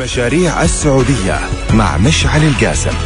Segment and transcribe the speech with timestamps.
[0.00, 1.38] مشاريع السعودية
[1.74, 2.96] مع مشعل القاسم.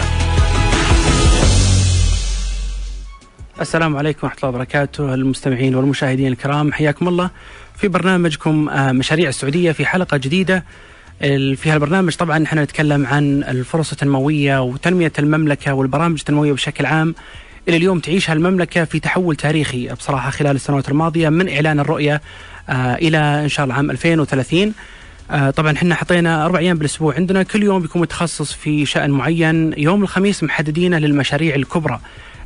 [3.61, 6.73] السلام عليكم ورحمة الله وبركاته المستمعين والمشاهدين الكرام.
[6.73, 7.31] حياكم الله.
[7.77, 10.65] في برنامجكم آه، مشاريع السعودية في حلقة جديدة.
[11.21, 17.15] في هالبرنامج طبعا نحن نتكلم عن الفرص التنموية وتنمية المملكة والبرامج التنموية بشكل عام.
[17.69, 22.21] إلى اليوم تعيشها المملكة في تحول تاريخي بصراحة خلال السنوات الماضية من إعلان الرؤية
[22.69, 24.75] آه، إلى إن شاء الله عام 2030
[25.31, 27.15] آه، طبعا إحنا حطينا أربع أيام بالأسبوع.
[27.15, 29.75] عندنا كل يوم بيكون متخصص في شأن معين.
[29.79, 32.01] يوم الخميس محددينه للمشاريع الكبرى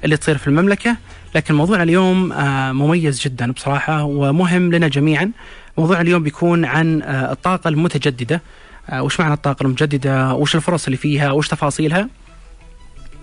[0.05, 0.97] اللي تصير في المملكة.
[1.35, 5.31] لكن موضوعنا اليوم آه، مميز جدا بصراحة ومهم لنا جميعا.
[5.79, 8.43] موضوع اليوم بيكون عن آه، الطاقة المتجددة.
[8.91, 12.09] آه، وش معنى الطاقة المتجددة؟ وش الفرص اللي فيها؟ وش تفاصيلها؟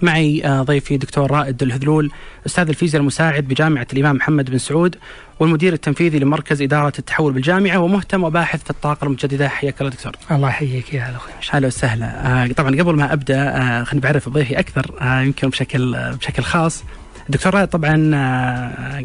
[0.04, 2.12] معي آه، ضيفي دكتور رائد الهذلول
[2.46, 4.96] أستاذ الفيزياء المساعد بجامعة الإمام محمد بن سعود
[5.40, 9.50] والمدير التنفيذي لمركز إدارة التحول بالجامعة ومهتم وباحث في الطاقة المتجددة.
[9.50, 10.16] حياك الله دكتور.
[10.32, 11.56] الله يحييك يا هلا أخوي مشعل.
[11.56, 12.44] أهلا وسهلا.
[12.44, 16.84] آه، طبعا قبل ما أبدأ آه، خليني بعرف ضيفي أكثر يمكن بشكل بشكل خاص.
[17.26, 17.96] الدكتور رائد طبعا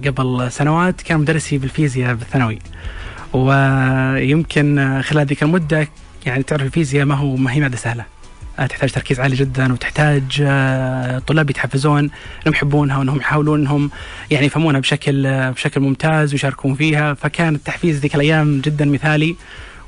[0.06, 2.58] قبل سنوات كان مدرسي بالفيزياء بالثانوي
[3.32, 5.88] ويمكن خلال ذيك المدة
[6.26, 8.04] يعني تعرف الفيزياء ما هو ما هي مادة سهلة.
[8.58, 12.10] تحتاج تركيز عالي جدا وتحتاج آه، طلاب يتحفزون إنهم
[12.54, 13.90] يحبونها وإنهم يحاولون إنهم
[14.30, 17.14] يعني يفهمونها بشكل بشكل ممتاز ويشاركون فيها.
[17.14, 19.36] فكان التحفيز ذيك الأيام جدا مثالي.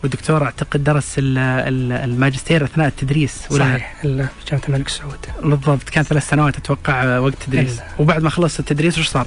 [0.03, 3.39] والدكتور أعتقد درس ال- ال- الماجستير أثناء التدريس.
[3.51, 7.85] ولا صحيح جامعه الملك سعود بالضبط كان ثلاث سنوات أتوقع آه، وقت تدريس إلا.
[7.99, 9.27] وبعد ما خلصت التدريس وش صار؟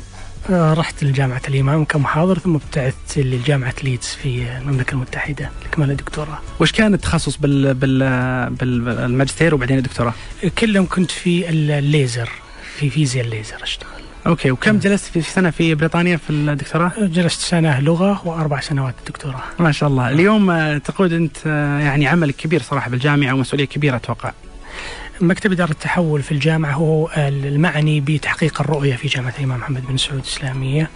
[0.49, 5.49] آه، رحت لجامعة الإمام كمحاضر ثم ابتعثت لجامعة ليدز في المملكة المتحدة.
[5.65, 10.13] لكمال الدكتوراه وش كان التخصص بال بال بالماجستير وبعدين الدكتوراه؟
[10.57, 12.29] كلهم كنت في الليزر
[12.77, 13.89] في فيزياء الليزر أشتغل.
[14.27, 19.43] okay وكم جلست في سنة في بريطانيا في الدكتوراه؟ جلست سنة لغة وأربع سنوات دكتوراه
[19.59, 20.09] ما شاء الله.
[20.09, 24.31] اليوم آه، تقود أنت آه، يعني عمل كبير صراحة بالجامعة ومسؤولية كبيرة أتوقع.
[25.21, 30.19] مكتب إدارة التحول في الجامعة هو المعني بتحقيق الرؤية في جامعة الإمام محمد بن سعود
[30.19, 30.89] الإسلامية.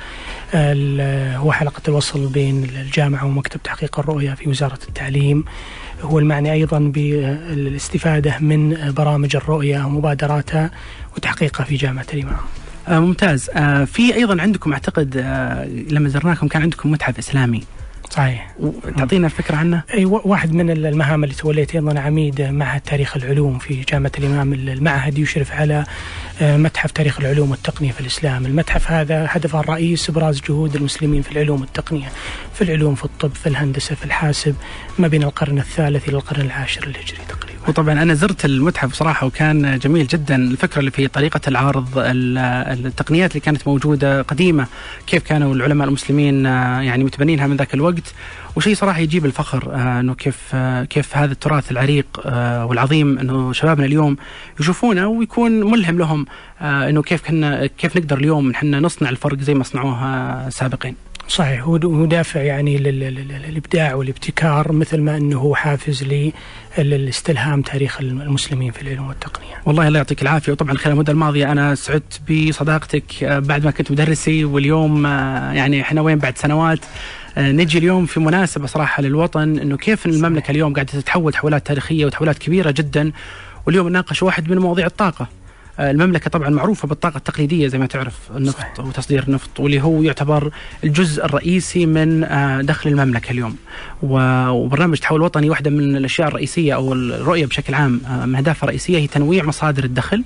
[0.53, 5.46] ال- هو حلقة الوصل بين الجامعة ومكتب تحقيق الرؤية في وزارة التعليم.
[6.02, 10.72] هو المعني أيضا بالاستفادة من برامج الرؤية ومبادراتها
[11.18, 12.38] وتحقيقها في جامعة الإمام.
[12.88, 13.50] آه ممتاز.
[13.53, 17.64] آه في أيضا عندكم أعتقد آه لما زرناكم كان عندكم متحف إسلامي.
[18.09, 18.55] صحيح.
[18.97, 23.59] تعطينا فكره عنه؟ أي و- واحد من المهام اللي توليت أيضا عميد معهد تاريخ العلوم
[23.59, 25.85] في جامعة الإمام المعهد يشرف على
[26.41, 28.45] آه، متحف تاريخ العلوم والتقنية في الإسلام.
[28.45, 32.07] المتحف هذا هدفه الرئيس إبراز جهود المسلمين في العلوم والتقنية
[32.53, 34.55] في العلوم في الطب في الهندسة في الحاسب
[34.99, 37.44] ما بين القرن الثالث إلى القرن العاشر الهجري تقريبا.
[37.68, 42.38] وطبعا أنا زرت المتحف صراحة وكان جميل جدا الفكرة اللي في طريقة العرض ال-
[42.86, 44.68] التقنيات اللي كانت موجودة قديمة
[45.08, 48.14] كيف كانوا العلماء المسلمين آه، يعني متبنينها من ذاك الوقت
[48.56, 52.06] وشيء صراحة يجيب الفخر آه، إنه كيف آه، كيف هذا التراث العريق
[52.70, 54.18] والعظيم إنه شبابنا اليوم
[54.59, 56.26] يشوفونه ويكون ملهم لهم
[56.62, 60.96] إنه كيف كنا كيف نقدر اليوم إحنا نصنع الفرق زي ما صنعوه سابقين.
[61.28, 66.03] صحيح هو دافع يعني لل- لل- للإبداع والابتكار مثل ما إنه هو حافز
[66.78, 69.56] للاستلهام تاريخ المسلمين في العلوم والتقنية.
[69.66, 73.91] والله الله يعطيك العافية وطبعا خلال المدة الماضية أنا سعدت بصداقتك آه، بعد ما كنت
[73.91, 76.80] مدرسي واليوم آه، يعني إحنا وين بعد سنوات
[77.38, 82.06] آه، نجي اليوم في مناسبة صراحة للوطن إنه كيف المملكة اليوم قاعدة تتحول تحولات تاريخية
[82.06, 83.12] وتحولات كبيرة جدا
[83.68, 85.28] واليوم نناقش واحد من مواضيع الطاقة.
[85.80, 88.80] آه، المملكة طبعا معروفة بالطاقة التقليدية زي ما تعرف النفط صحيح.
[88.80, 90.52] وتصدير النفط واللي هو يعتبر
[90.84, 93.56] الجزء الرئيسي من آه، دخل المملكة اليوم.
[94.03, 98.97] وبرنامج تحول وطني واحدة من الأشياء الرئيسية أو الرؤية بشكل عام آه، من أهدافها الرئيسية
[98.97, 100.24] هي تنويع مصادر الدخل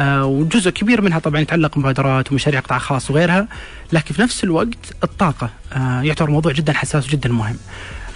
[0.00, 3.48] وجزء كبير منها طبعا يتعلق بمبادرات ومشاريع قطاع خاص وغيرها
[3.92, 4.68] لكن في نفس الوقت
[5.04, 7.56] الطاقة آه، يعتبر موضوع جدا حساس وجدا مهم.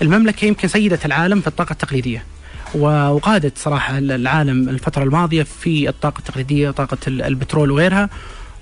[0.03, 2.19] المملكة يمكن سيدة العالم في الطاقة التقليدية.
[2.19, 2.23] و-
[2.75, 8.09] وقادت صراحة العالم الفترة الماضية في الطاقة التقليدية طاقة ال- البترول وغيرها.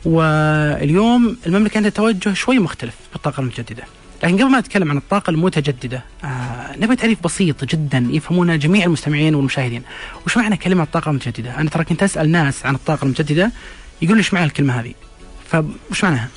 [0.05, 3.83] واليوم المملكة عندها توجه شوي مختلف بالطاقة المتجددة.
[4.23, 9.35] لكن قبل ما نتكلم عن الطاقة المتجددة آه نبي تعريف بسيط جدا يفهمونه جميع المستمعين
[9.35, 9.83] والمشاهدين.
[10.27, 13.53] وش معنى كلمة طاقة متجددة أنا ترى كنت أسأل ناس عن الطاقة المتجددة
[14.03, 14.95] يقول لي إيش معنى الكلمة هذه؟
[15.51, 16.29] فوش معناها؟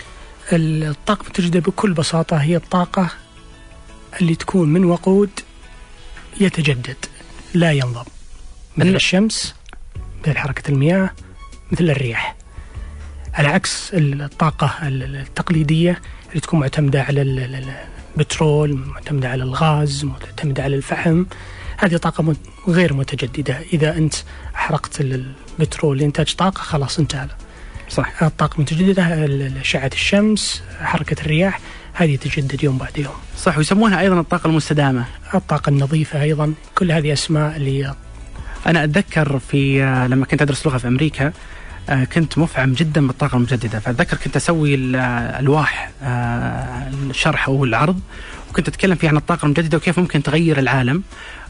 [0.53, 3.09] الطاقة المتجددة بكل بساطة هي الطاقة
[4.21, 5.29] اللي تكون من وقود
[6.39, 6.95] يتجدد.
[7.53, 8.05] لا ينضب
[8.77, 9.55] مثل ال- الشمس
[10.23, 11.09] مثل حركة المياه
[11.71, 12.35] مثل الرياح.
[13.33, 17.73] على عكس الطاقة التقليدية اللي تكون معتمدة على ال- ال-
[18.17, 21.25] البترول معتمدة على الغاز معتمدة على الفحم
[21.77, 22.35] هذه طاقة
[22.67, 23.59] غير متجددة.
[23.73, 24.15] إذا أنت
[24.55, 27.27] أحرقت ال- البترول لإنتاج طاقة خلاص انتهى.
[27.89, 28.23] صح.
[28.23, 31.59] الطاقة المتجددة ال- أشعة الشمس حركة الرياح.
[31.93, 33.13] هذه تجدد يوم بعد يوم.
[33.37, 35.05] صح ويسمونها أيضا الطاقة المستدامة.
[35.33, 36.53] الطاقة النظيفة أيضا.
[36.75, 37.93] كل هذه أسماء اللي
[38.67, 41.33] أنا أتذكر في آه، لما كنت أدرس لغة في أمريكا
[41.89, 43.79] آه، كنت مفعم جدا بالطاقة المجددة.
[43.79, 45.39] فأتذكر كنت أسوي آه،
[47.09, 47.99] الشرح أو العرض
[48.49, 51.03] وكنت أتكلم فيها عن الطاقة المجددة وكيف ممكن تغير العالم.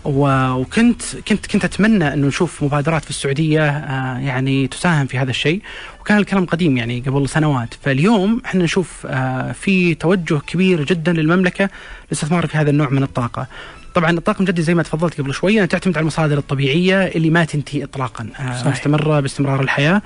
[0.05, 5.61] وكنت كنت كنت أتمنى أنه نشوف مبادرات في السعودية آه، يعني تساهم في هذا الشيء.
[6.01, 7.73] وكان الكلام قديم يعني قبل سنوات.
[7.81, 9.07] فاليوم إحنا نشوف
[9.53, 11.69] في توجه كبير جدا للمملكة
[12.07, 13.47] للاستثمار في هذا النوع من الطاقة.
[13.95, 17.83] طبعا الطاقه المجدده زي ما تفضلت قبل شوية تعتمد على المصادر الطبيعية اللي ما تنتهي
[17.83, 18.67] اطلاقا صحيح.
[18.67, 20.01] مستمرة باستمرار الحياة.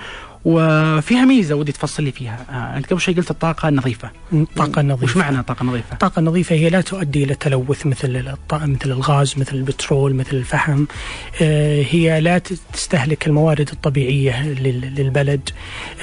[0.47, 2.45] وفيها ميزة ودي تفصل لي فيها.
[2.49, 6.55] آه، أنت قبل شوي قلت الطاقة النظيفه الطاقه النظيفه وش معنى الطاقه النظيفه الطاقه النظيفه
[6.55, 10.85] هي لا تؤدي إلى تلوث مثل مثل الغاز مثل البترول مثل الفحم.
[11.41, 12.37] آه، هي لا
[12.73, 14.47] تستهلك الموارد الطبيعية
[14.97, 15.49] للبلد.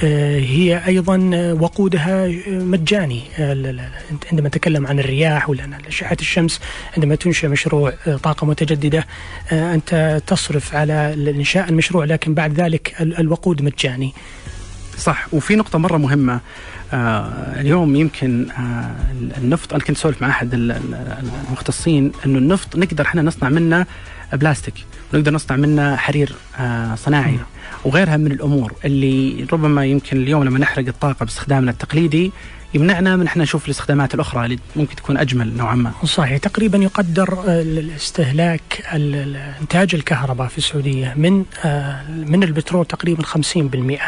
[0.03, 1.17] آه، هي أيضا
[1.59, 3.21] وقودها مجاني.
[4.31, 6.59] عندما نتكلم عن الرياح ولا أشعة الشمس
[6.97, 7.93] عندما تنشئ مشروع
[8.23, 9.05] طاقة متجددة
[9.51, 14.13] أنت تصرف على إنشاء المشروع لكن بعد ذلك الوقود مجاني.
[14.97, 15.27] صح.
[15.33, 16.39] وفي نقطة مرة مهمة.
[16.93, 18.95] آه اليوم يمكن آه
[19.37, 23.85] النفط أنا كنت أسولف مع أحد المختصين أنه النفط نقدر إحنا نصنع منه
[24.33, 24.73] بلاستيك
[25.13, 27.39] ونقدر نصنع منه حرير آه صناعي
[27.85, 32.31] وغيرها من الأمور اللي ربما يمكن اليوم لما نحرق الطاقة باستخدامنا التقليدي
[32.73, 35.91] يمنعنا من إحنا نشوف الاستخدامات الأخرى اللي ممكن تكون أجمل نوعا ما.
[36.03, 36.37] صحيح.
[36.37, 38.83] تقريبا يقدر الاستهلاك
[39.61, 43.99] إنتاج الكهرباء في السعودية من آه، من البترول تقريبا 50%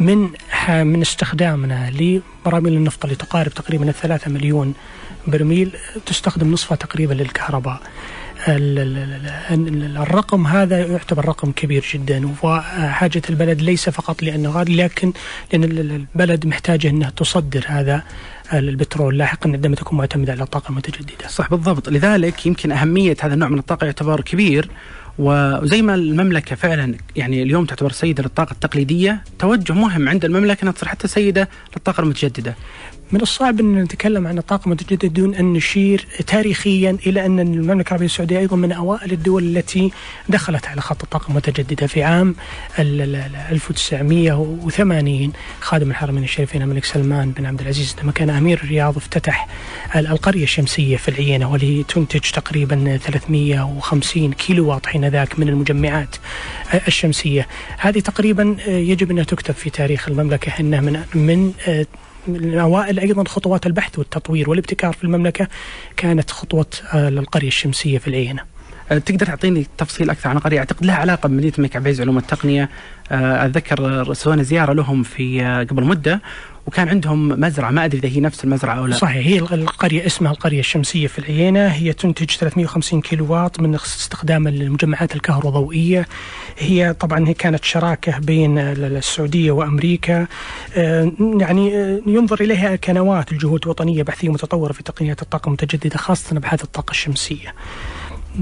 [0.00, 0.30] من
[0.68, 4.74] من استخدامنا لبراميل النفط اللي تقارب تقريبا الثلاثة مليون
[5.26, 5.72] برميل
[6.06, 7.80] تستخدم نصفها تقريبا للكهرباء.
[9.50, 15.12] الرقم هذا يعتبر رقم كبير جدا وحاجة البلد ليس فقط لأنه غالي لكن
[15.52, 18.02] لأن البلد محتاجة أنها تصدر هذا
[18.52, 19.18] البترول.
[19.18, 21.28] لاحقا عندما تكون معتمدة على الطاقة المتجددة.
[21.28, 21.88] صح بالضبط.
[21.88, 24.70] لذلك يمكن أهمية هذا النوع من الطاقة يعتبر كبير.
[25.20, 30.72] وزي ما المملكة فعلا يعني اليوم تعتبر سيدة للطاقة التقليدية توجه مهم عند المملكة إنها
[30.72, 32.54] تصير حتى سيدة للطاقة المتجددة.
[33.12, 38.06] من الصعب أن نتكلم عن الطاقه المتجدده دون أن نشير تاريخيا إلى أن المملكة العربية
[38.06, 39.92] السعودية أيضا من أوائل الدول التي
[40.28, 42.34] دخلت على خط الطاقه المتجددة في عام
[42.78, 49.48] 1980 خادم الحرمين الشريفين الملك سلمان بن عبد العزيز عندما كان أمير الرياض افتتح
[49.96, 56.16] القرية الشمسية في العينة والتي تنتج تقريبا 350 كيلو واط حينذاك من المجمعات
[56.88, 57.46] الشمسية.
[57.78, 61.52] هذه تقريبا يجب أنها تكتب في تاريخ المملكة أنها من من
[62.26, 65.48] من اوائل أيضا خطوات البحث والتطوير والابتكار في المملكة
[65.96, 68.42] كانت خطوة آه، القريه الشمسية في العينة.
[68.90, 72.68] أه، تقدر تعطيني تفصيل أكثر عن القرية؟ أعتقد لها علاقة بمدينة الملك عبد علوم التقنية.
[73.12, 76.20] أه، اتذكر سوينا زيارة لهم في قبل مدة.
[76.66, 78.96] وكان عندهم مزرعة ما أدري إذا هي نفس المزرعة أو لا.
[78.96, 84.48] صحيح هي القريه اسمها القرية الشمسية في العيينه هي تنتج 350 كيلو واط من استخدام
[84.48, 86.06] المجمعات الكهروضوئية.
[86.58, 90.26] هي طبعا هي كانت شراكة بين السعودية وأمريكا.
[90.76, 96.36] آه، يعني آه، ينظر إليها كنواه الجهود الوطنية بحثية متطورة في تقنيات الطاقة المتجددة خاصة
[96.36, 97.54] ابحاث الطاقة الشمسية.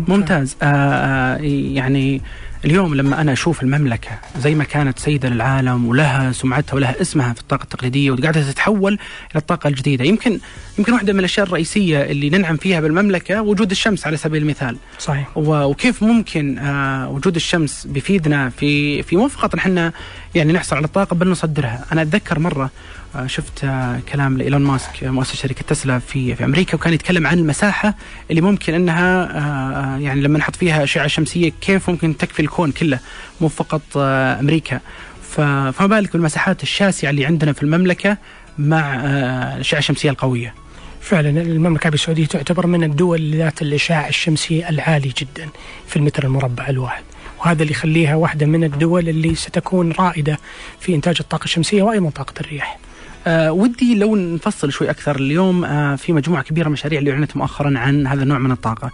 [0.09, 0.56] ممتاز.
[0.62, 1.37] آه
[1.75, 2.20] يعني
[2.64, 7.40] اليوم لما أنا أشوف المملكة زي ما كانت سيدة للعالم ولها سمعتها ولها اسمها في
[7.40, 10.38] الطاقة التقليدية وقاعدة تتحول إلى الطاقة الجديدة، يمكن
[10.78, 14.76] يمكن واحدة من الأشياء الرئيسية اللي ننعم فيها بالمملكة وجود الشمس على سبيل المثال.
[14.99, 15.28] صحيح.
[15.37, 19.93] وكيف ممكن آه وجود الشمس بيفيدنا في في مو فقط إحنا
[20.39, 22.71] يعني نحصل على الطاقه بل نصدرها، أنا أتذكر مرة
[23.17, 27.39] آه، شفت آه، كلام لإيلون ماسك مؤسس شركة تسلا في في أمريكا وكان يتكلم عن
[27.39, 27.95] المساحة
[28.31, 32.99] اللي ممكن إنها آه، يعني لما نحط فيها أشعة شمسية كيف ممكن تكفي الكون كله
[33.41, 34.81] مو فقط أمريكا
[35.31, 38.17] فما بالك بالمساحات الشاسعة اللي عندنا في المملكة
[38.59, 38.95] مع
[39.55, 40.55] الأشعة الشمسية القوية.
[41.01, 45.49] فعلا المملكة العربيه السعودية تعتبر من الدول ذات الاشعاع الشمسي العالي جدا
[45.87, 47.03] في المتر المربع الواحد.
[47.41, 50.39] وهذا اللي يخليها واحدة من الدول اللي ستكون رائدة
[50.81, 52.79] في إنتاج الطاقة الشمسية وأيضا طاقة الرياح.
[53.27, 57.37] أه ودي لو نفصل شوي أكثر اليوم أه في مجموعة كبيرة من المشاريع اللي أعلنت
[57.37, 58.91] مؤخرا عن هذا النوع من الطاقة.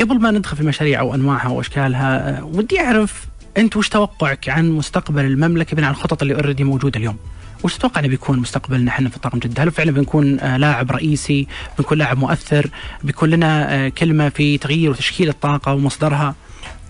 [0.00, 4.70] قبل ما ندخل في المشاريع أو أنواعها وأشكالها أه ودي أعرف أنت وش توقعك عن
[4.70, 7.16] مستقبل المملكة بناء على الخطط اللي اوريدي موجودة اليوم؟
[7.62, 11.46] وش تتوقع إنه بيكون مستقبلنا إحنا في الطاقه المجدده؟ هل فعلا بنكون آه لاعب رئيسي؟
[11.78, 12.70] بنكون لاعب مؤثر؟
[13.04, 16.34] بيكون لنا آه كلمة في تغيير وتشكيل الطاقة ومصدرها؟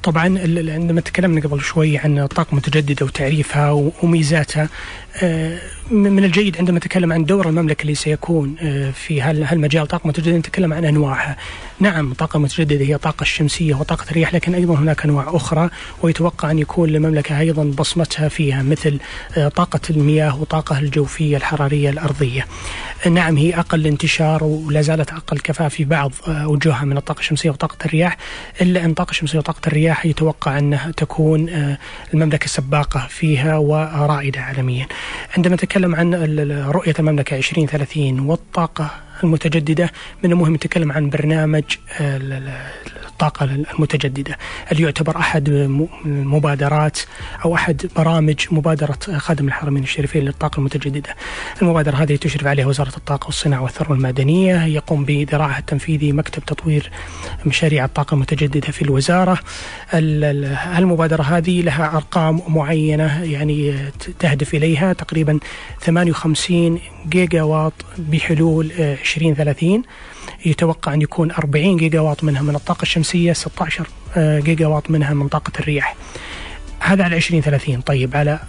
[0.02, 0.38] طبعا
[0.72, 3.70] عندما تكلمنا قبل شوي عن الطاقة المتجددة وتعريفها
[4.02, 4.68] وميزاتها
[5.90, 10.72] من الجيد عندما نتكلم عن دور المملكة اللي سيكون آه، في هالمجال طاقة متجددة نتكلم
[10.72, 11.36] عن أنواعها.
[11.80, 15.70] نعم الطاقة المتجددة هي الطاقة الشمسية وطاقة الرياح لكن أيضا هناك أنواع أخرى
[16.02, 18.98] ويتوقع أن يكون للمملكة أيضا بصمتها فيها مثل
[19.36, 22.46] آه، طاقة المياه وطاقة الجوفية الحرارية الأرضية.
[23.10, 27.76] نعم هي أقل انتشار ولا زالت أقل كفاءة في بعض وجوهها من الطاقة الشمسية وطاقة
[27.84, 28.16] الرياح
[28.60, 31.48] إلا أن الطاقة الشمسية وطاقة الرياح يتوقع أنها تكون
[32.14, 34.86] المملكة سباقة فيها ورائدة عالميا.
[35.36, 36.14] عندما نتكلم عن
[36.70, 39.05] رؤية المملكة 2030 والطاقة.
[39.24, 39.90] المتجددة.
[40.24, 41.64] من المهم نتكلم عن برنامج
[43.06, 44.38] الطاقة المتجددة.
[44.72, 45.48] اللي يعتبر أحد
[46.06, 46.98] المبادرات
[47.44, 51.14] أو أحد برامج مبادرة خادم الحرمين الشريفين للطاقة المتجددة؟
[51.62, 56.90] المبادرة هذه تشرف عليها وزارة الطاقة والصناعة والثروة المعدنية يقوم بذراعها التنفيذي مكتب تطوير
[57.46, 59.38] مشاريع الطاقة المتجددة في الوزارة.
[60.78, 63.74] المبادرة هذه لها أرقام معينة يعني
[64.18, 65.38] تهدف إليها تقريبا
[65.80, 68.72] 58 جيجا واط بحلول
[69.14, 69.82] 2030
[70.46, 73.86] يتوقع أن يكون 40 جيجا واط منها من الطاقة الشمسية 16
[74.16, 75.96] آه، جيجا واط منها من طاقة الرياح
[76.80, 78.40] هذا على 2030 طيب على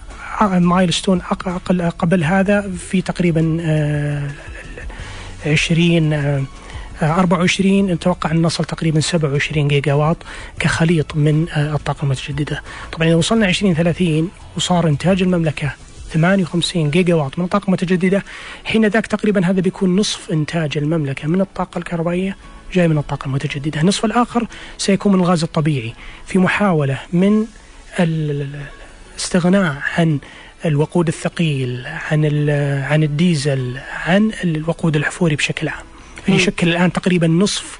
[0.42, 3.58] milestone أقل قبل هذا في تقريبا
[5.46, 6.48] 20
[7.02, 10.18] 24 نتوقع أن نصل تقريبا 27 جيجا واط
[10.60, 12.62] كخليط من آه، الطاقة المتجددة.
[12.92, 15.72] طبعا إذا وصلنا 2030 وصار إنتاج المملكة
[16.14, 18.24] 58 جيجا واط من الطاقة المتجددة.
[18.66, 22.38] حين ذاك تقريبا هذا بيكون نصف إنتاج المملكة من الطاقة الكهربائية
[22.74, 23.82] جاي من الطاقة المتجددة.
[23.82, 24.48] النصف الآخر
[24.78, 25.94] سيكون من الغاز الطبيعي.
[26.26, 27.46] في محاولة من
[28.00, 30.20] الاستغناء عن
[30.66, 32.50] الوقود الثقيل عن
[32.90, 35.86] عن الديزل عن الوقود الحفوري بشكل عام.
[36.28, 37.80] يشكل الآن تقريبا نصف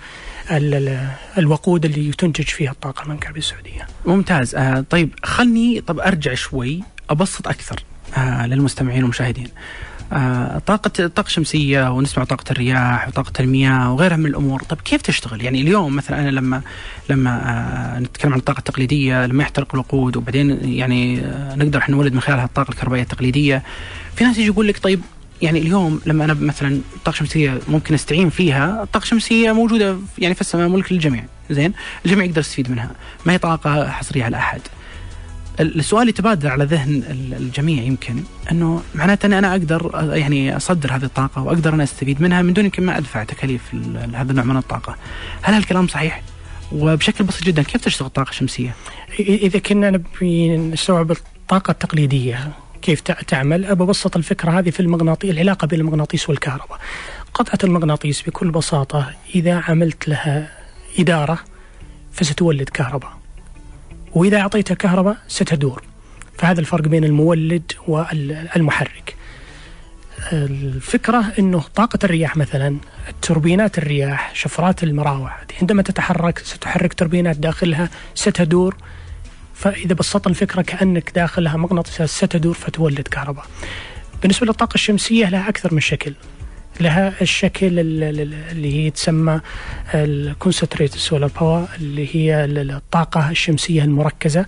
[1.38, 4.56] الوقود اللي تنتج فيها الطاقة المنكربية السعودية ممتاز.
[4.56, 7.76] آه طيب خلني طب أرجع شوي أبسط أكثر.
[7.76, 7.97] آه
[8.46, 9.48] للمستمعين والمشاهدين.
[10.14, 14.62] آه طاقة الطاقة الشمسية ونسمع طاقة الرياح وطاقة المياه وغيرها من الأمور.
[14.62, 16.62] طيب كيف تشتغل؟ يعني اليوم مثلا أنا لما
[17.10, 17.42] لما
[17.96, 22.22] آه نتكلم عن الطاقة التقليدية لما يحترق الوقود وبعدين يعني آه نقدر إحنا نولد من
[22.22, 23.64] خلالها الطاقة الكهربائية التقليدية.
[24.16, 25.02] في ناس يجي يقول لك طيب
[25.42, 30.42] يعني اليوم لما أنا مثلا الطاقه الشمسيه ممكن أستعين فيها، الطاقة الشمسية موجودة يعني في
[30.42, 31.74] السماء ملك للجميع، زين؟
[32.06, 32.92] الجميع يقدر يستفيد منها،
[33.26, 34.62] ما هي طاقة حصرية على أحد.
[35.60, 37.04] السؤال اللي يتبادر على ذهن
[37.40, 42.42] الجميع يمكن إنه معناته إني أنا أقدر يعني أصدر هذه الطاقة وأقدر أنا أستفيد منها
[42.42, 43.76] من دون يمكن ما أدفع تكاليف
[44.14, 44.96] هذا النوع من الطاقة.
[45.42, 46.22] هل هالكلام صحيح؟
[46.72, 48.76] وبشكل بسيط جدا كيف تشتغل الطاقه الشمسيه؟
[49.20, 55.80] إذا كنا نبي نستوعب الطاقه التقليدية كيف تعمل ببسط الفكرة هذه في المغناطيس العلاقة بين
[55.80, 56.80] المغناطيس والكهرباء.
[57.34, 60.52] قطعة المغناطيس بكل بساطة إذا عملت لها
[61.00, 61.40] إدارة
[62.12, 63.17] فستولد كهرباء.
[64.18, 65.84] وإذا أعطيتها كهرباء ستدور.
[66.38, 69.16] فهذا الفرق بين المولد والمحرك.
[70.34, 72.78] الفكرة أنه طاقة الرياح مثلا
[73.22, 78.76] توربينات الرياح شفرات المراوح عندما تتحرك ستحرك توربينات داخلها ستدور.
[79.54, 83.46] فإذا بسطنا الفكرة كأنك داخلها مغناطيس ستدور فتولد كهرباء.
[84.22, 86.14] بالنسبة للطاقة الشمسية لها أكثر من شكل.
[86.82, 89.42] لها الشكل اللي هي تسمى
[89.94, 94.46] ال concentrated solar power اللي هي الطاقة الشمسية المركزة.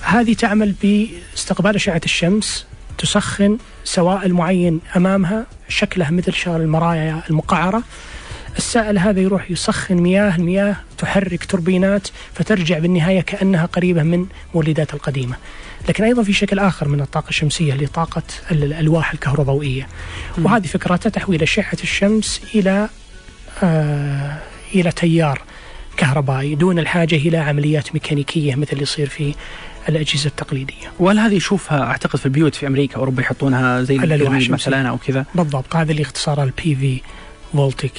[0.00, 2.66] هذه تعمل باستقبال أشعة الشمس
[2.98, 7.82] تسخن سوائل معين أمامها شكلها مثل شكل المرايا المقعرة.
[8.56, 15.36] السائل هذا يروح يسخن مياه المياه تحرك توربينات فترجع بالنهاية كأنها قريبة من مولدات القديمة.
[15.88, 19.86] لكن أيضا في شكل آخر من الطاقة الشمسية اللي طاقة الألواح الكهروضوئية
[20.38, 22.88] وهذه فكرتها تحويل أشعة الشمس إلى
[23.62, 24.38] آه
[24.74, 25.42] إلى تيار
[25.96, 29.34] كهربائي دون الحاجة إلى عمليات ميكانيكية مثل اللي يصير في
[29.88, 30.92] الأجهزة التقليدية.
[30.98, 34.88] وهل هذه يشوفها أعتقد في البيوت في أمريكا أوروبا يحطونها زي الألواح مثلا.
[34.88, 37.00] أو كذا؟ بالضبط هذا اللي اختصارها ال PV
[37.52, 37.92] voltaic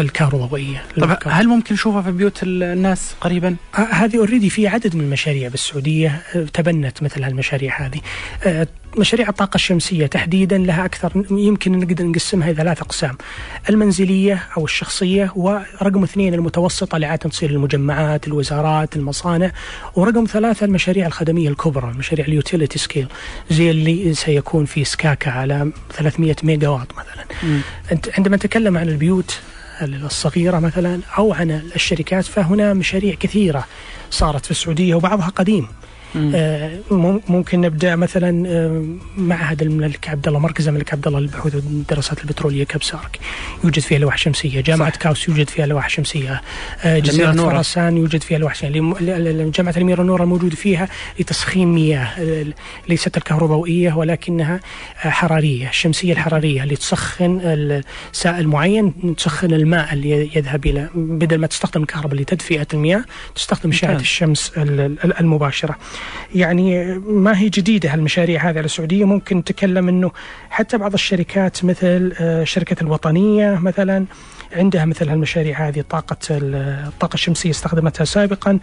[0.00, 5.48] الكهربائية طب هل ممكن نشوفها في بيوت الناس قريبا؟ هذه already في عدد من المشاريع
[5.48, 8.00] بالسعودية آه، تبنت مثل هالمشاريع هذه
[8.44, 8.66] آه،
[8.98, 13.16] مشاريع الطاقة الشمسية تحديدا لها أكثر يمكن نقدر نقسمها إلى ثلاث أقسام
[13.68, 19.50] المنزلية أو الشخصية ورقم اثنين المتوسطة اللي عادة تصير المجمعات الوزارات المصانع
[19.96, 23.08] ورقم ثلاثة المشاريع الخدمية الكبرى مشاريع ال utility scale
[23.50, 27.07] زي اللي سيكون في سكاكا على 300 ميجا وات مثلا.
[27.92, 29.40] أنت عندما نتكلم عن البيوت
[29.82, 33.64] الصغيرة مثلا أو عن الشركات فهنا مشاريع كثيرة
[34.10, 35.68] صارت في السعودية وبعضها قديم.
[37.28, 38.84] ممكن نبدأ مثلا آه،
[39.16, 43.18] معهد الملك عبد الله مركز الملك عبد الله للبحوث والدراسات البترولية كبسارك
[43.64, 44.96] يوجد فيها لوح شمسية، جامعة صح.
[44.96, 46.42] كاوست يوجد فيها لوح شمسية،
[46.84, 50.88] آه، جزيرة فرسان يوجد فيها لوح شمسية، جامعة الاميره نوره الموجود فيها
[51.20, 52.08] لتسخين مياه.
[52.88, 54.60] ليست الكهربائيه ولكنها
[54.96, 61.82] حرارية، الشمسيه الحرارية اللي تسخن سائل معين تسخن الماء اللي يذهب إلى بدل ما تستخدم
[61.82, 64.52] الكهرباء لتدفئة المياه تستخدم اشعه الشمس
[65.20, 65.76] المباشرة.
[66.34, 70.10] يعني ما هي جديدة هالمشاريع هذه على السعودية؟ ممكن نتكلم إنه
[70.50, 74.04] حتى بعض الشركات مثل آه، شركة الوطنية مثلا
[74.52, 78.58] عندها مثل هالمشاريع هذه طاقة الطاقة الشمسية استخدمتها سابقا.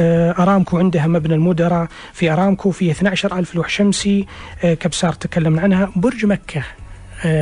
[0.00, 4.26] آه، أرامكو عندها مبنى المدراء في أرامكو في 12 ألف لوح شمسي
[4.64, 5.92] آه، كبسار تكلمنا عنها.
[5.96, 6.62] برج مكة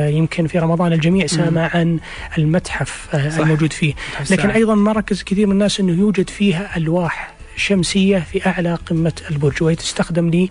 [0.09, 1.99] يمكن في رمضان الجميع سامع عن
[2.37, 3.39] المتحف صح.
[3.39, 3.93] الموجود فيه.
[4.31, 7.33] لكن أيضا ما ركز كثير من الناس أنه يوجد فيها ألواح.
[7.55, 10.49] شمسية في أعلى قمة البرج وهي تستخدم لي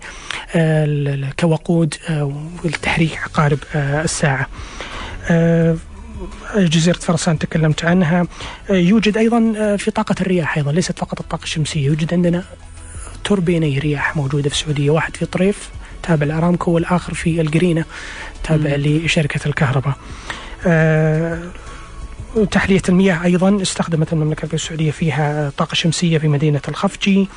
[0.55, 1.95] آه، كوقود
[2.65, 4.47] لتحريك آه، عقارب آه، الساعة.
[6.55, 8.27] جزيرة فرسان تكلمت عنها.
[8.69, 9.39] يوجد أيضا
[9.77, 12.43] في طاقة الرياح أيضا ليست فقط الطاقة الشمسية يوجد عندنا
[13.23, 15.69] توربيني رياح موجودة في السعودية واحد في طريف
[16.03, 17.85] تابع لأرامكو والآخر في القرينة
[18.43, 19.93] تابع لشركة الكهرباء.
[22.51, 27.27] تحلية المياه أيضا استخدمت المملكة السعودية فيها طاقة شمسية في مدينة الخفجي.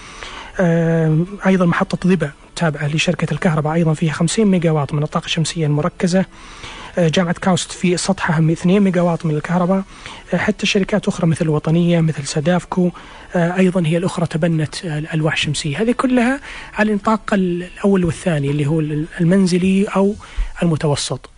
[1.46, 6.24] أيضا محطة ضبا تابعة لشركة الكهرباء أيضا فيها 50 ميجا واط من الطاقة الشمسية المركزة.
[6.98, 9.82] آه، جامعة كاوست في سطحها 2 ميجا واط من الكهرباء.
[10.34, 12.90] آه، حتى شركات أخرى مثل الوطنية مثل سدافكو
[13.34, 15.82] آه، أيضا هي الأخرى تبنت الألواح الشمسية.
[15.82, 16.40] هذه كلها
[16.74, 18.80] على النطاق الأول والثاني اللي هو
[19.20, 20.14] المنزلي أو
[20.62, 21.30] المتوسط.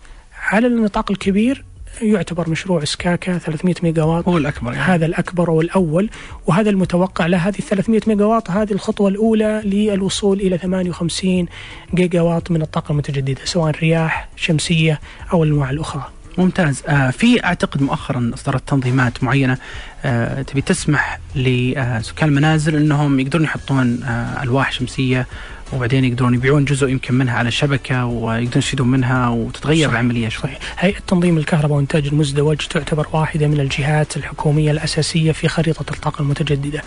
[0.42, 1.64] على النطاق الكبير
[2.02, 4.84] يعتبر مشروع سكاكا 300 ميجا واط هو الأكبر يعني.
[4.84, 6.10] هذا الأكبر والأول.
[6.46, 11.46] وهذا المتوقع له هذه 300 ميجا واط هذه الخطوة الأولى للوصول إلى 58
[11.94, 15.00] جيجا واط من الطاقة المتجددة سواء رياح شمسية
[15.32, 16.17] أو الأنواع الأخرى.
[16.38, 19.58] ممتاز آه في أعتقد مؤخرا اصدرت تنظيمات معينة
[20.04, 25.26] آه تبي تسمح لسكان المنازل إنهم يقدرون يحطون آه ألواح شمسية
[25.72, 29.90] وبعدين يقدرون يبيعون جزء يمكن منها على الشبكه ويقدرون يشيدون منها وتتغير صحيح.
[29.90, 30.42] العملية شوي.
[30.42, 30.58] صحيح.
[30.78, 36.82] هيئة تنظيم الكهرباء وإنتاج المزدوج تعتبر واحدة من الجهات الحكومية الأساسية في خريطة الطاقة المتجددة.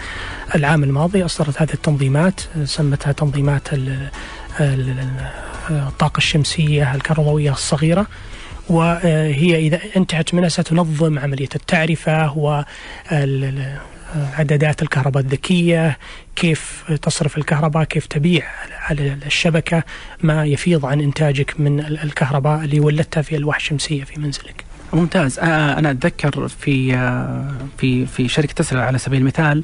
[0.55, 3.67] العام الماضي أصدرت هذه التنظيمات سمتها تنظيمات
[5.69, 8.07] الطاقة الشمسية الكهربائية الصغيرة.
[8.71, 12.65] وهي إذا انتهت منها ستنظم عملية التعرفة
[14.15, 15.97] عدادات الكهرباء الذكية
[16.35, 18.45] كيف تصرف الكهرباء كيف تبيع
[18.89, 19.83] على الشبكة
[20.23, 24.63] ما يفيض عن إنتاجك من الكهرباء اللي ولدتها في ألواح شمسية في منزلك.
[24.93, 25.39] ممتاز.
[25.39, 26.91] أنا أتذكر في
[27.77, 29.63] في في شركة تسلا على سبيل المثال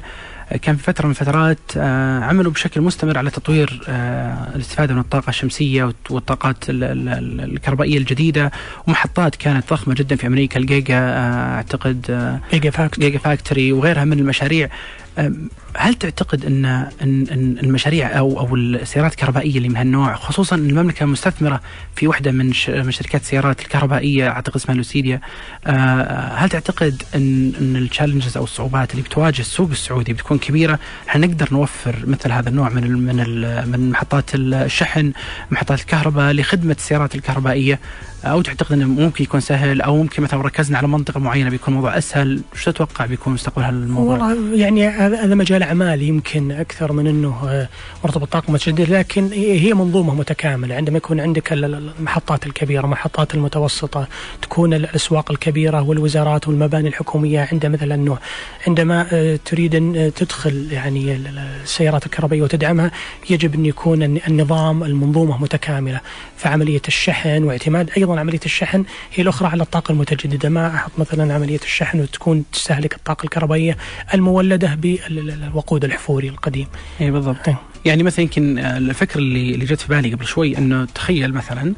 [0.56, 5.30] كان في فترة من الفترات آه، عملوا بشكل مستمر على تطوير آه، الاستفادة من الطاقة
[5.30, 8.50] الشمسية والطاقات الكهربائية الجديدة
[8.86, 13.06] ومحطات كانت ضخمة جدا في أمريكا الجيجا آه، أعتقد giga factory.
[13.06, 14.68] giga factory وغيرها من المشاريع.
[15.76, 16.64] هل تعتقد ان
[17.02, 21.60] ان المشاريع أو أو السيارات الكهربائية اللي من هالنوع خصوصا إن المملكة مستثمرة
[21.96, 25.20] في واحدة من من شركات السيارات الكهربائية أعتقد اسمها لوسيديا
[25.66, 30.78] آه، هل تعتقد ان أن التشالنجز أو الصعوبات اللي بتواجه السوق السعودي بتكون كبيرة؟
[31.16, 33.16] نقدر نوفر مثل هذا النوع من من
[33.70, 35.12] من محطات الشحن
[35.50, 37.80] محطات الكهرباء لخدمة السيارات الكهربائية؟
[38.24, 41.98] أو تعتقد أنه ممكن يكون سهل أو ممكن مثلا ركزنا على منطقة معينة بيكون الموضوع
[41.98, 47.48] أسهل، شو تتوقع بيكون مستقبل هالموضوع؟ والله يعني هذا مجال اعمال يمكن أكثر من إنه
[47.48, 47.68] آه،
[48.04, 50.74] مرتبط طاقه متجدده لكن هي منظومة متكاملة.
[50.74, 54.08] عندما يكون عندك المحطات الكبيرة، المحطات المتوسطة،
[54.42, 58.18] تكون الأسواق الكبيرة والوزارات والمباني الحكومية عندها مثلا إنه
[58.66, 61.16] عندما آه، تريد أن تدخل يعني
[61.62, 62.90] السيارات الكهربائية وتدعمها
[63.30, 66.00] يجب أن يكون النظام المنظومة متكاملة،
[66.36, 71.34] فعملية الشحن واعتماد أيضا أيضا عملية الشحن هي الأخرى على الطاقة المتجددة ما أحط مثلا
[71.34, 73.76] عملية الشحن وتكون تستهلك الطاقة الكهربائية
[74.14, 76.66] المولدة بالوقود الحفوري القديم.
[77.00, 77.48] اي بالضبط.
[77.48, 77.56] إيه.
[77.84, 81.74] يعني مثلا يمكن الفكرة اللي اللي جت في بالي قبل شوي إنه تخيل مثلا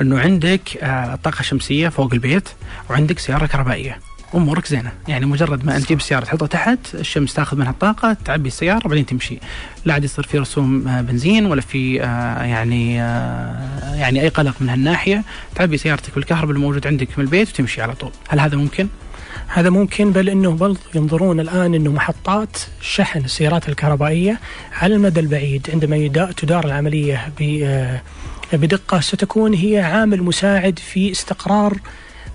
[0.00, 2.48] إنه عندك آه، طاقة شمسية فوق البيت
[2.90, 3.98] وعندك سيارة كهربائية.
[4.34, 4.92] أمورك زينة.
[5.08, 9.06] يعني مجرد ما أنت تجيب السيارة تحطها تحت الشمس تاخذ منها الطاقة تعبي السيارة بعدين
[9.06, 9.38] تمشي.
[9.84, 14.54] لا عاد يصير في رسوم آه، بنزين ولا في آه، يعني آه، يعني أي قلق
[14.60, 15.24] من هالناحية.
[15.54, 18.10] تعبي سيارتك بالكهرباء الموجود عندك من البيت وتمشي على طول.
[18.28, 18.88] هل هذا ممكن؟
[19.46, 24.40] هذا ممكن بل إنه بل ينظرون الآن إنه محطات شحن السيارات الكهربائية
[24.72, 25.68] على المدى البعيد.
[25.72, 27.32] عندما تدار العملية
[28.52, 31.76] بدقة ستكون هي عامل مساعد في استقرار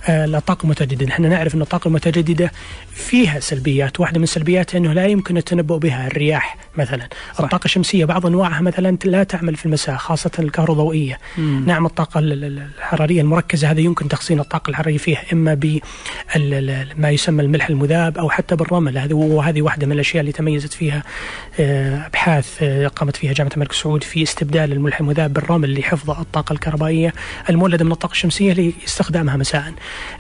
[0.08, 2.52] آه، الطاقة المتجددة نحن نعرف أن الطاقة المتجددة
[2.96, 4.00] فيها سلبيات.
[4.00, 7.10] واحدة من سلبياتها أنه لا يمكن التنبؤ بها الرياح مثلا.
[7.34, 7.44] صح.
[7.44, 11.20] الطاقة الشمسية بعض أنواعها مثلا لا تعمل في المساء خاصة الكهروضوئية.
[11.38, 11.64] مم.
[11.68, 15.80] نعم الطاقة الحرارية المركزة هذا يمكن تخزين الطاقة الحرارية فيها إما ب
[16.98, 21.04] ما يسمى الملح المذاب أو حتى بالرمل هذه وهذه واحدة من الأشياء اللي تميزت فيها
[21.60, 26.54] آه، أبحاث آه، قامت فيها جامعة الملك سعود في استبدال الملح المذاب بالرمل لحفظ الطاقة
[26.54, 27.14] الكهربائية
[27.50, 29.74] المولدة من الطاقة الشمسية لاستخدامها مساء.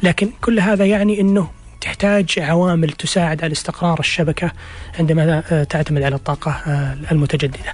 [0.04, 1.48] لكن كل هذا يعني أنه
[1.86, 4.52] تحتاج عوامل تساعد على استقرار الشبكة
[5.00, 7.74] عندما آه، تعتمد على الطاقة آه، المتجددة.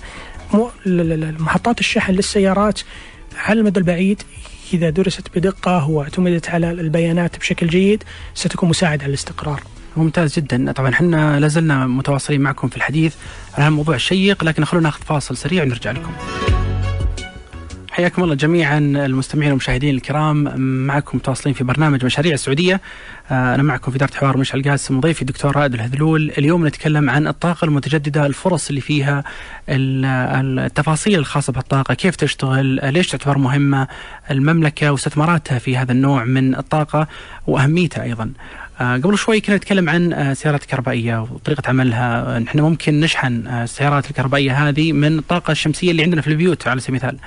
[1.39, 2.79] محطات الشحن للسيارات
[3.37, 4.21] على المدى البعيد
[4.73, 9.63] إذا درست بدقة واعتمدت على البيانات بشكل جيد ستكون مساعدة على الاستقرار
[9.97, 10.71] ممتاز جدا.
[10.71, 13.15] طبعا إحنا لازلنا متواصلين معكم في الحديث.
[13.57, 16.11] عن الموضوع الشيق لكن خلونا ناخذ فاصل سريع ونرجع لكم.
[17.91, 20.59] حياكم الله جميعا المستمعين والمشاهدين الكرام.
[20.87, 22.81] معكم متواصلين في برنامج مشاريع السعودية.
[23.31, 26.31] آه، أنا معكم في دار حوار مشعل قاسم وضيفي الدكتور رائد الهذلول.
[26.37, 29.23] اليوم نتكلم عن الطاقة المتجددة الفرص اللي فيها
[29.69, 33.87] التفاصيل الخاصة بالطاقة كيف تشتغل ليش تعتبر مهمة
[34.31, 37.07] المملكة واستثماراتها في هذا النوع من الطاقة
[37.47, 38.31] وأهميتها أيضا.
[38.81, 42.39] آه، قبل شوي كنا نتكلم عن آه، سيارات كهربائية وطريقة عملها.
[42.39, 47.01] نحن ممكن نشحن السيارات الكهربائية هذه من الطاقة الشمسية اللي عندنا في البيوت على سبيل
[47.01, 47.17] المثال.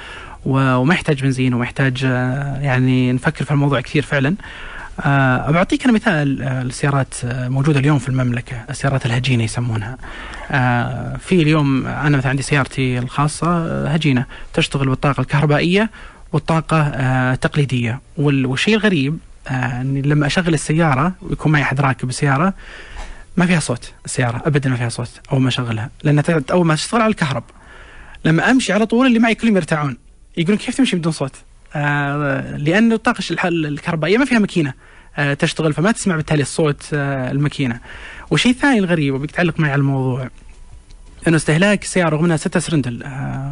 [0.46, 4.34] وما يحتاج بنزين وما يحتاج آه، يعني نفكر في الموضوع كثير فعلا.
[5.00, 9.96] أه بعطيك أنا مثال آه، السيارات آه، موجودة اليوم في المملكة السيارات الهجينة يسمونها.
[11.18, 15.90] في اليوم أنا مثلا عندي سيارتي الخاصة هجينة تشتغل بالطاقة الكهربائية
[16.32, 16.80] والطاقة
[17.32, 18.00] التقليدية.
[18.16, 19.18] والشيء الغريب
[19.50, 22.54] إني لما أشغل السيارة ويكون معي أحد راكب السيارة
[23.36, 25.90] ما فيها صوت السيارة ابدا ما فيها صوت أول ما أشغلها.
[26.02, 27.44] لأنها أول ما تشتغل على الكهرب
[28.24, 29.96] لما أمشي على طول اللي معي كلهم يرتعون
[30.36, 31.32] يقولون كيف تمشي بدون صوت؟
[31.74, 34.72] آه لأن الطاقه الكهربائية ما فيها ماكينة
[35.16, 37.80] آه تشتغل فما تسمع بالتالي الصوت آه الماكينة.
[38.30, 40.28] والشيء الثاني الغريب وبيك تعلق معي على الموضوع
[41.28, 43.02] إنه استهلاك السياره رغم إنها 6 سرندل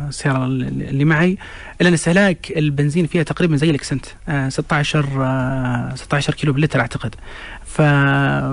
[0.09, 1.39] السياره اللي معي
[1.81, 7.15] إلا إن استهلاك البنزين فيها تقريبا زي الإكسنت آه 16 آه 16 كيلو باللتر أعتقد
[7.73, 7.83] ف...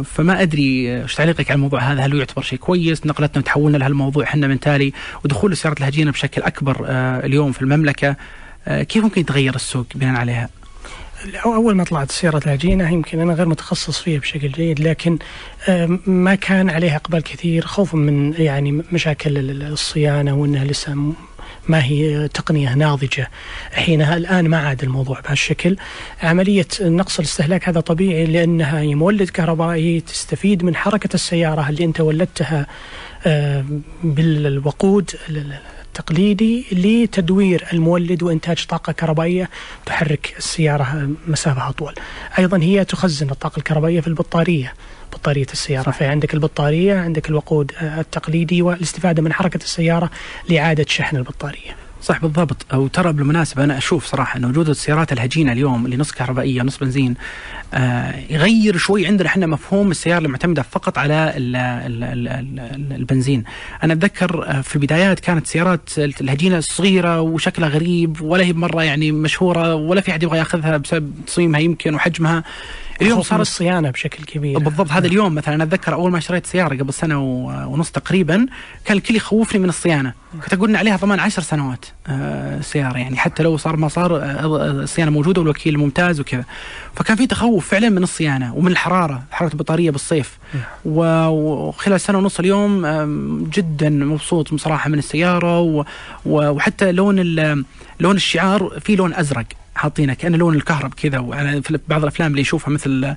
[0.09, 2.01] فما أدري إيش تعليقك على الموضوع هذا.
[2.01, 4.23] هل هو يعتبر شيء كويس؟ نقلتنا وتحولنا لهالموضوع.
[4.23, 4.93] إحنا من تالي
[5.25, 8.15] ودخول السيارات الهجينة بشكل أكبر آه اليوم في المملكة.
[8.67, 10.49] آه كيف ممكن يتغير السوق بناء عليها؟
[11.45, 15.17] أول ما طلعت السياره الهجينة يمكن أنا غير متخصص فيها بشكل جيد لكن
[16.05, 21.13] ما كان عليها إقبال كثير خوفا من يعني مشاكل الصيانة وإنها لسه
[21.69, 23.29] ما هي تقنية ناضجة.
[23.71, 25.77] حينها الآن ما عاد الموضوع بهالشكل
[26.23, 32.67] عملية نقص الاستهلاك هذا طبيعي لأنها مولد كهربائي تستفيد من حركة السيارة اللي أنت ولدتها
[34.03, 39.49] بالوقود التقليدي لتدوير المولد وإنتاج طاقة كهربائية
[39.85, 41.93] تحرك السيارة مسافة أطول
[42.39, 44.73] أيضا هي تخزن الطاقة الكهربائية في البطارية.
[45.13, 45.91] بطارية السيارة.
[45.91, 50.09] فعندك البطارية عندك الوقود التقليدي والاستفادة من حركة السيارة
[50.49, 51.75] لإعادة شحن البطارية.
[52.01, 52.65] صح بالضبط.
[52.73, 56.77] أو ترى بالمناسبة أنا أشوف صراحة إن وجود السيارات الهجينة اليوم اللي نص كهربائية نص
[56.77, 57.15] بنزين
[57.73, 62.93] آه يغير شوي عندنا إحنا مفهوم السيارة اللي معتمده فقط على ال ال ال ال
[62.95, 63.43] البنزين.
[63.83, 69.11] أنا أتذكر آه، في البدايات كانت سيارات الهجينة صغيرة وشكلها غريب ولا هي مره يعني
[69.11, 72.43] مشهورة ولا في أحد يبغى ياخذها بسبب تصميمها يمكن وحجمها.
[73.01, 74.59] اليوم صار الصيانه بشكل كبير.
[74.59, 75.55] بالضبط هذا اليوم مثلا.
[75.55, 77.19] أنا أتذكر أول ما اشتريت سيارة قبل سنة
[77.67, 78.45] ونص تقريبا
[78.85, 80.13] كان الكل يخوفني من الصيانة.
[80.43, 83.17] كنت أقول عليها ضمان عشر سنوات آه سيارة يعني.
[83.17, 86.43] حتى لو صار ما صار آه الصيانة موجودة والوكيل ممتاز وكذا.
[86.95, 90.37] فكان في تخوف فعلا من الصيانة ومن الحرارة حرارة البطارية بالصيف.
[90.85, 92.85] وخلال سنة ونص اليوم
[93.53, 95.85] جدا مبسوط بصراحة من السيارة.
[96.25, 97.19] وحتى لون
[97.99, 99.45] لون الشعار في لون أزرق.
[99.79, 101.21] حاطينه كأنه لون الكهرب كذا
[101.61, 103.15] في بعض الأفلام اللي يشوفها مثل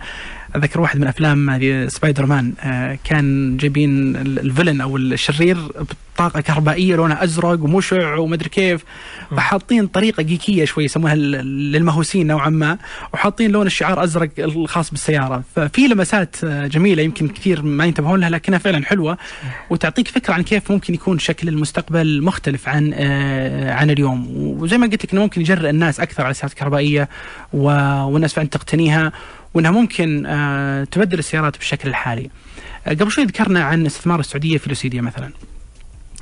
[0.56, 5.58] أذكر واحد من أفلام سبايدر مان آه، كان جايبين الفيلن أو الشرير
[6.14, 8.84] بطاقة كهربائية لونها أزرق ومشع ومدري كيف
[9.36, 12.78] فحاطين طريقة جيكية شوي يسموها للمهووسين نوعا ما
[13.14, 15.42] وحاطين لون الشعار أزرق الخاص بالسيارة.
[15.56, 19.18] ففي لمسات آه، جميلة يمكن كثير ما ينتبهون لها لكنها فعلا حلوة
[19.70, 24.26] وتعطيك فكرة عن كيف ممكن يكون شكل المستقبل مختلف عن آه، عن اليوم.
[24.36, 27.08] وزي ما قلت لك إنه ممكن يجرئ الناس أكثر على السيارات الكهربائيه
[27.52, 29.12] والناس فعلا تقتنيها.
[29.54, 32.30] وإنها ممكن آه، تبدل السيارات بالشكل الحالي.
[32.86, 35.30] آه، قبل شوي ذكرنا عن استثمار السعودية في لوسيديا مثلا.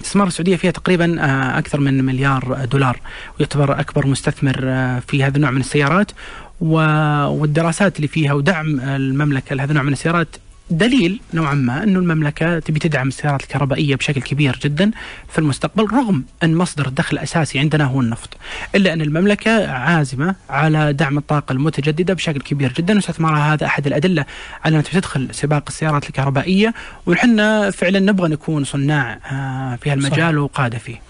[0.00, 3.00] استثمار السعودية فيها تقريبا آه، أكثر من مليار دولار
[3.38, 4.60] ويعتبر أكبر مستثمر
[5.00, 6.12] في هذا النوع من السيارات
[6.60, 10.36] والدراسات اللي فيها ودعم المملكة لهذا النوع من السيارات
[10.70, 14.90] دليل نوعا ما أنه المملكة تبي تدعم السيارات الكهربائية بشكل كبير جدا
[15.28, 18.36] في المستقبل رغم أن مصدر الدخل الاساسي عندنا هو النفط
[18.74, 24.24] إلا أن المملكة عازمة على دعم الطاقة المتجددة بشكل كبير جدا واستثمارها هذا أحد الأدلة
[24.64, 26.74] على أنها تدخل سباق السيارات الكهربائية
[27.06, 31.00] ونحن فعلا نبغى نكون صناع آه، في هالمجال وقادة فيه.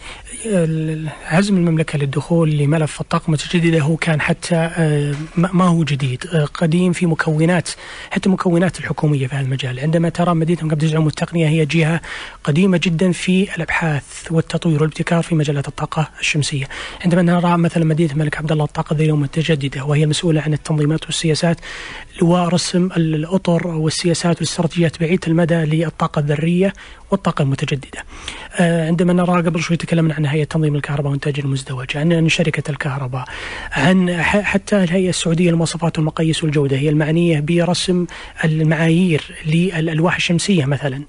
[1.27, 6.92] عزم المملكة للدخول لملف الطاقة المتجددة هو كان حتى آه، ما هو جديد آه، قديم
[6.92, 7.68] في مكونات
[8.11, 12.01] حتى مكونات الحكومية في هالمجال عندما ترى مدينة قبل تزعم التقنيه هي جهة
[12.45, 16.69] قديمة جدا في الأبحاث والتطوير والابتكار في مجالات الطاقة الشمسية.
[17.05, 21.61] عندما نرى مثلا مدينة الملك عبد الله الطاقة الذريه المتجدده وهي المسؤوله عن التنظيمات والسياسات
[22.23, 26.73] ورسم الأطر والسياسات والاستراتيجيات بعيده المدى للطاقة الذرية
[27.11, 28.05] والطاقة المتجددة.
[28.55, 33.25] آه، عندما نرى قبل شوي تكلمنا عن هيئة تنظيم الكهرباء والإنتاج المزدوج عن شركة الكهرباء
[33.73, 38.07] عن حتى الهيئة السعودية للمواصفات والمقاييس والجودة هي المعنية برسم
[38.44, 41.05] المعايير للألواح الشمسية مثلا.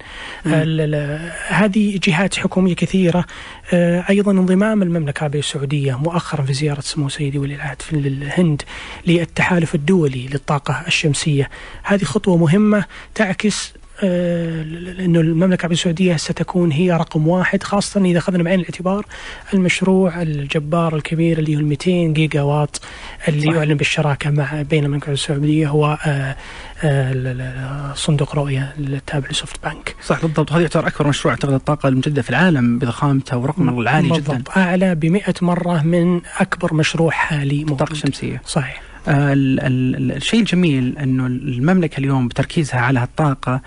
[1.48, 3.24] هذه جهات حكومية كثيرة
[3.72, 8.62] آه، أيضا انضمام المملكة العربية السعودية مؤخرا في زيارة سمو سيدي ولي العهد في الهند
[9.06, 11.50] للتحالف الدولي للطاقة الشمسية.
[11.82, 12.84] هذه خطوة مهمة
[13.14, 19.06] تعكس انه المملكة العربيه السعودية ستكون هي رقم واحد خاصة إذا أخذنا بعين الاعتبار
[19.54, 22.80] المشروع الجبار الكبير اللي هو 200 جيجا واط
[23.28, 23.52] اللي صح.
[23.54, 26.36] يعلن بالشراكة مع بين المملكة العربيه السعودية هو آه،
[26.84, 29.96] آه، صندوق رؤية التابع لسوفت بانك.
[30.04, 34.16] صح بالضبط هذا يعتبر أكبر مشروع أعتقد الطاقة المجددة في العالم بضخامته ورقمه العالي جدا.
[34.16, 38.42] بالضبط أعلى ب 100 مرة من أكبر مشروع حالي طاقة شمسية.
[38.46, 38.82] صحيح.
[39.08, 43.60] آه الشيء الجميل إنه المملكة اليوم بتركيزها على الطاقه آه،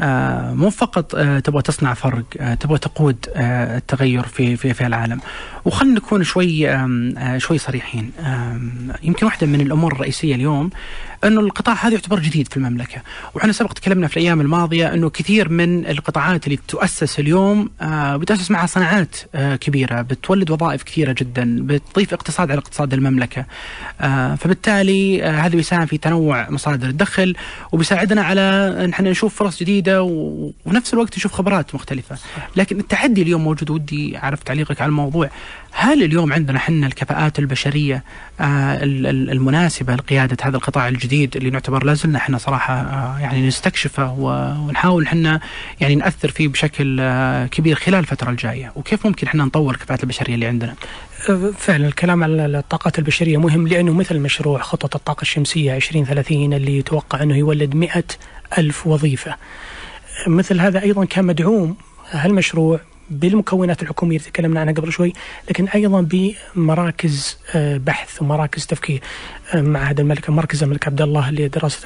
[0.00, 5.20] مو فقط آه، تبغى تصنع فرق آه، تبغى تقود التغير في في في العالم.
[5.64, 6.68] وخلنا نكون شوي
[7.38, 8.10] شوي صريحين.
[9.02, 10.70] يمكن واحدة من الأمور الرئيسية اليوم
[11.24, 13.02] إنه القطاع هذا يعتبر جديد في المملكة.
[13.34, 18.66] وحنا سبق تكلمنا في الأيام الماضية إنه كثير من القطاعات اللي تؤسس اليوم بتاسس معها
[18.66, 23.44] صناعات كبيرة بتولد وظائف كثيرة جدا بتضيف اقتصاد على اقتصاد المملكة.
[24.38, 27.34] فبالتالي هذا بيساهم في تنوع مصادر الدخل
[27.72, 28.40] وبيساعدنا على
[28.84, 32.16] إن إحنا نشوف فرص جديدة جديدة وفي نفس الوقت نشوف خبرات مختلفة.
[32.56, 35.30] لكن التحدي اليوم موجود ودي أعرف تعليقك على الموضوع.
[35.72, 38.04] هل اليوم عندنا حنا الكفاءات البشرية
[38.40, 45.08] آه المناسبة لقيادة هذا القطاع الجديد اللي نعتبر لازلنا إحنا صراحة آه يعني نستكشفه ونحاول
[45.08, 45.40] حنا
[45.80, 50.34] يعني نأثر فيه بشكل آه كبير خلال الفترة الجاية؟ وكيف ممكن إحنا نطور الكفاءات البشرية
[50.34, 50.74] اللي عندنا؟
[51.58, 57.22] فعلا الكلام على الطاقات البشرية مهم لأنه مثل مشروع خطة الطاقة الشمسية 2030 اللي يتوقع
[57.22, 58.04] أنه يولد 100
[58.58, 59.36] ألف وظيفة.
[60.26, 61.76] مثل هذا أيضا كان مدعوم
[62.10, 62.80] هالمشروع
[63.12, 65.12] بالمكونات الحكومية اللي تكلمنا عنها قبل شوي
[65.50, 69.00] لكن أيضا بمراكز آه، بحث ومراكز تفكير
[69.54, 71.80] آه، معهد الملك مركز الملك عبد الله لدراسة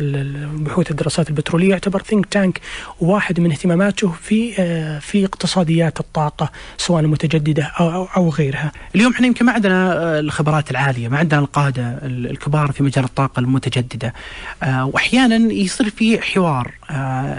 [0.54, 2.60] بحوث الدراسات البترولية يعتبر ثينك تانك
[3.00, 8.72] واحد من اهتماماته في آه، في اقتصاديات الطاقة سواء المتجدده أو أو غيرها.
[8.94, 14.14] اليوم إحنا يمكن ما عندنا الخبرات العالية، ما عندنا القادة الكبار في مجال الطاقة المتجددة.
[14.62, 16.72] واحيانا يصير في حوار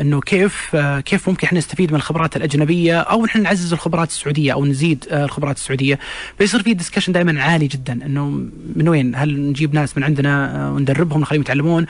[0.01, 4.65] إنه كيف كيف ممكن إحنا نستفيد من الخبرات الأجنبية أو نحن نعزز الخبرات السعودية أو
[4.65, 5.99] نزيد آه، الخبرات السعودية.
[6.37, 8.25] فيصير في ديسكشن دائما عالي جدا إنه
[8.75, 11.85] من وين؟ هل نجيب ناس من عندنا آه، وندربهم نخليهم يتعلمون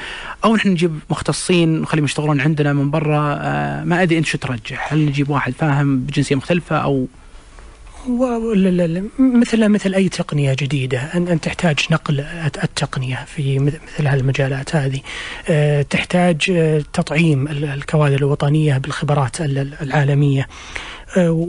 [0.46, 4.94] أو نحن نجيب مختصين نخليهم يشتغلون عندنا من برا آه، ما أدري إنت شو ترجح؟
[4.94, 7.08] هل نجيب واحد فاهم بجنسية مختلفة أو؟
[9.20, 12.20] مثل مثل أي تقنية جديدة ان تحتاج نقل
[12.64, 15.02] التقنية في مثل هالمجالات هذه.
[15.84, 16.40] تحتاج
[16.94, 19.42] تطعيم الكوادر الوطنية بالخبرات
[19.82, 20.48] العالمية.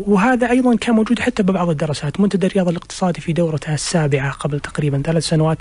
[0.06, 2.20] وهذا أيضا كان موجود حتى ببعض الدراسات.
[2.20, 5.58] منتدى الرياض الاقتصادي في دورتها السابعة قبل تقريبا ثلاث سنوات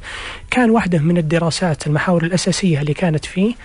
[0.52, 3.58] كان واحدة من الدراسات المحاور الأساسية اللي كانت فيه آه،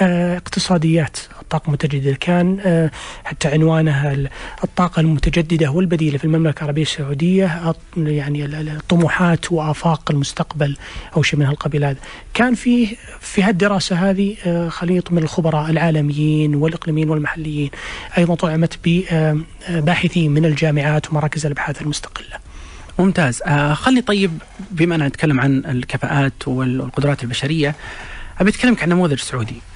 [0.00, 2.90] اقتصاديات الطاقة المتجددة كان آه،
[3.24, 4.16] حتى عنوانها
[4.64, 10.76] الطاقة المتجددة والبديلة في المملكة العربية السعودية يعني الطموحات وآفاق المستقبل
[11.16, 11.98] أو شيء من هالقبيل هذا.
[12.34, 17.70] كان فيه في هالدراسة هذه آه، خليط من الخبراء العالميين والإقليميين والمحليين
[18.18, 22.38] أيضا طعمت بباحثين من الجامعات ومراكز الأبحاث المستقلة.
[22.98, 23.42] ممتاز.
[23.46, 24.30] آه خلي طيب
[24.70, 27.74] بما أن نتكلم عن الكفاءات والقدرات البشرية
[28.40, 29.54] أبي أتكلمك عن نموذج سعودي.
[29.54, 29.73] آه،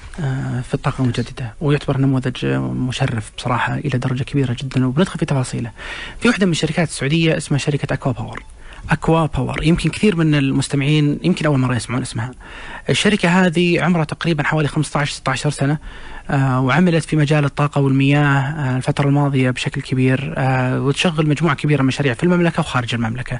[0.63, 5.71] في الطاقة المجددة ويعتبر نموذج مشرف بصراحة إلى درجة كبيرة جدا وبندخل في تفاصيله.
[6.19, 8.43] في واحدة من الشركات السعودية اسمها شركة أكوا باور.
[8.89, 12.31] أكوا باور يمكن كثير من المستمعين يمكن أول مرة يسمعون اسمها.
[12.89, 15.77] الشركة هذه عمرها تقريبا حوالي 15 16 سنة
[16.29, 20.33] آه، وعملت في مجال الطاقة والمياه آه، الفترة الماضية بشكل كبير
[20.81, 23.39] وتشغل مجموعة كبيرة من المشاريع في المملكة وخارج المملكة.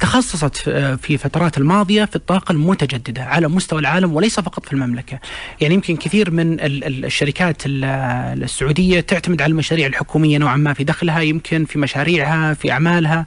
[0.00, 0.56] تخصصت
[1.02, 5.18] في فترات الماضية في الطاقة المتجددة على مستوى العالم وليس فقط في المملكة.
[5.60, 11.64] يعني يمكن كثير من الشركات السعودية تعتمد على المشاريع الحكومية نوعا ما في دخلها يمكن
[11.64, 13.26] في مشاريعها في أعمالها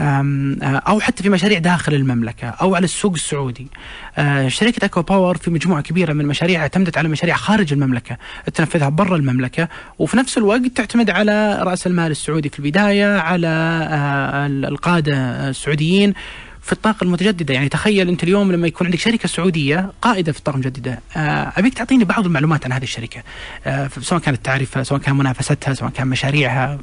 [0.00, 3.66] أو حتى في مشاريع داخل المملكة أو على السوق السعودي.
[4.46, 8.16] شركة اكوا باور في مجموعة كبيرة من مشاريعها اعتمدت على مشاريع خارج المملكة
[8.54, 13.48] تنفذها برا المملكة وفي نفس الوقت تعتمد على رأس المال السعودي في البداية على
[14.68, 16.14] القادة السعوديين
[16.64, 17.54] في الطاقة المتجددة.
[17.54, 21.74] يعني تخيل أنت اليوم لما يكون عندك شركة سعودية قائدة في الطاقة المتجددة آه أبيك
[21.74, 23.22] تعطيني بعض المعلومات عن هذه الشركة؟
[23.66, 26.78] آه سواء كانت تعرفها سواء كان منافستها سواء كان مشاريعها.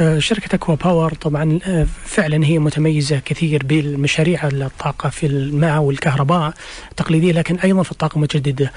[0.00, 1.58] آه شركة أكوا باور طبعا
[2.04, 6.54] فعلا هي متميزة كثير بالمشاريع الطاقة في الماء والكهرباء
[6.90, 8.72] التقليدية لكن أيضا في الطاقة المتجددة.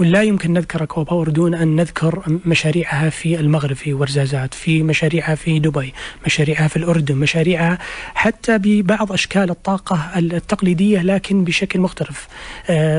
[0.00, 5.34] ولا يمكن نذكر اكوا باور دون أن نذكر مشاريعها في المغرب في ورزازات، في مشاريعها
[5.34, 5.94] في دبي،
[6.26, 7.78] مشاريعها في الأردن، مشاريعها
[8.14, 12.28] حتى ببعض أشكال الطاقة التقليدية لكن بشكل مختلف.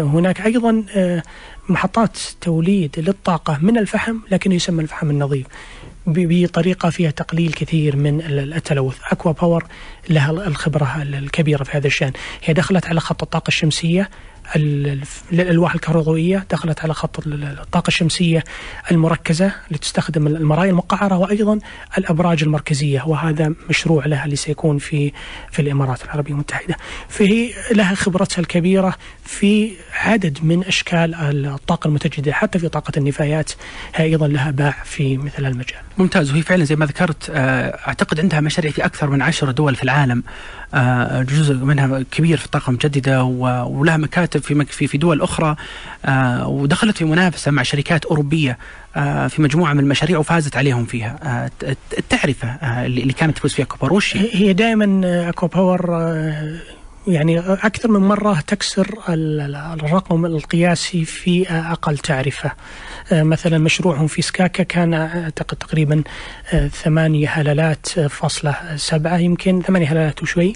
[0.02, 0.84] هناك أيضا
[1.70, 5.46] محطات توليد للطاقة من الفحم لكنه يسمى الفحم النظيف.
[6.08, 9.66] بطريقة فيها تقليل كثير من التلوث أكوا باور
[10.10, 12.12] لها الخبرة الكبيرة في هذا الشأن
[12.44, 14.10] هي دخلت على خط الطاقة الشمسية
[14.56, 18.44] الألواح الكهربائية دخلت على خط الطاقة الشمسية
[18.92, 21.60] المركزة اللي تستخدم المرايا المقعرة وأيضا
[21.98, 25.12] الأبراج المركزية وهذا مشروع لها اللي سيكون في
[25.52, 26.76] في الإمارات العربية المتحدة.
[27.10, 28.96] فهي لها خبرتها الكبيرة
[29.28, 33.52] في عدد من أشكال الطاقة المتجددة حتى في طاقة النفايات
[33.96, 35.80] هي أيضا لها باع في مثل المجال.
[35.98, 36.32] ممتاز.
[36.32, 37.32] وهي فعلا زي ما ذكرت
[37.88, 40.24] أعتقد عندها مشاريع في أكثر من عشر دول في العالم.
[41.24, 45.56] جزء منها كبير في الطاقة المتجددة ولها مكاتب في في في دول أخرى.
[46.46, 48.58] ودخلت في منافسة مع شركات أوروبية
[49.30, 51.50] في مجموعة من المشاريع وفازت عليهم فيها.
[51.98, 52.48] التعرفة
[52.86, 54.20] اللي كانت تفوز فيها أكوا باور وشي.
[54.34, 56.02] هي دائما أكوا باور
[57.08, 62.52] يعني أكثر من مرة تكسر الرقم القياسي في أقل تعرفة.
[63.12, 66.04] مثلا مشروعهم في سكاكا كان أعتقد تقريبا
[66.72, 70.54] ثمانية هللات فاصلة سبعة يمكن ثمانية هللات وشوي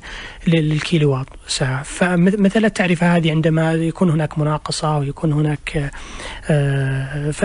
[0.47, 1.83] للكيلو وات ساعة.
[1.83, 5.91] فمثل التعرفة هذه عندما يكون هناك مناقصة ويكون هناك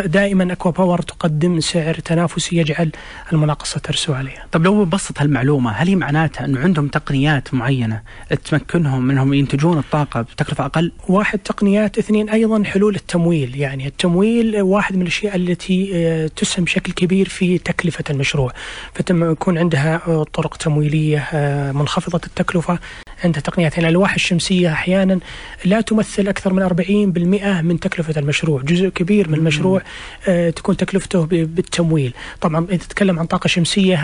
[0.07, 2.90] دائما أكوا باور تقدم سعر تنافسي يجعل
[3.33, 4.47] المناقصة ترسو عليها.
[4.53, 8.03] طب لو ببسط هالمعلومة هل هي معناتها أنه عندهم تقنيات معينة
[8.45, 13.56] تمكنهم منهم ينتجون الطاقة بتكلفة أقل؟ واحد تقنيات اثنين أيضا حلول التمويل.
[13.56, 18.52] يعني التمويل واحد من الأشياء التي تسهم بشكل كبير في تكلفة المشروع.
[18.94, 21.28] فتم يكون عندها طرق تمويلية
[21.74, 22.78] منخفضة التكلفة
[23.24, 23.72] عندها تقنيات.
[23.72, 25.18] يعني الألواح الشمسية أحيانا
[25.64, 28.62] لا تمثل أكثر من 40% من تكلفة المشروع.
[28.62, 29.82] جزء كبير من المشروع
[30.56, 32.14] تكون تكلفته بالتمويل.
[32.40, 33.98] طبعا إذا تتكلم عن طاقة شمسية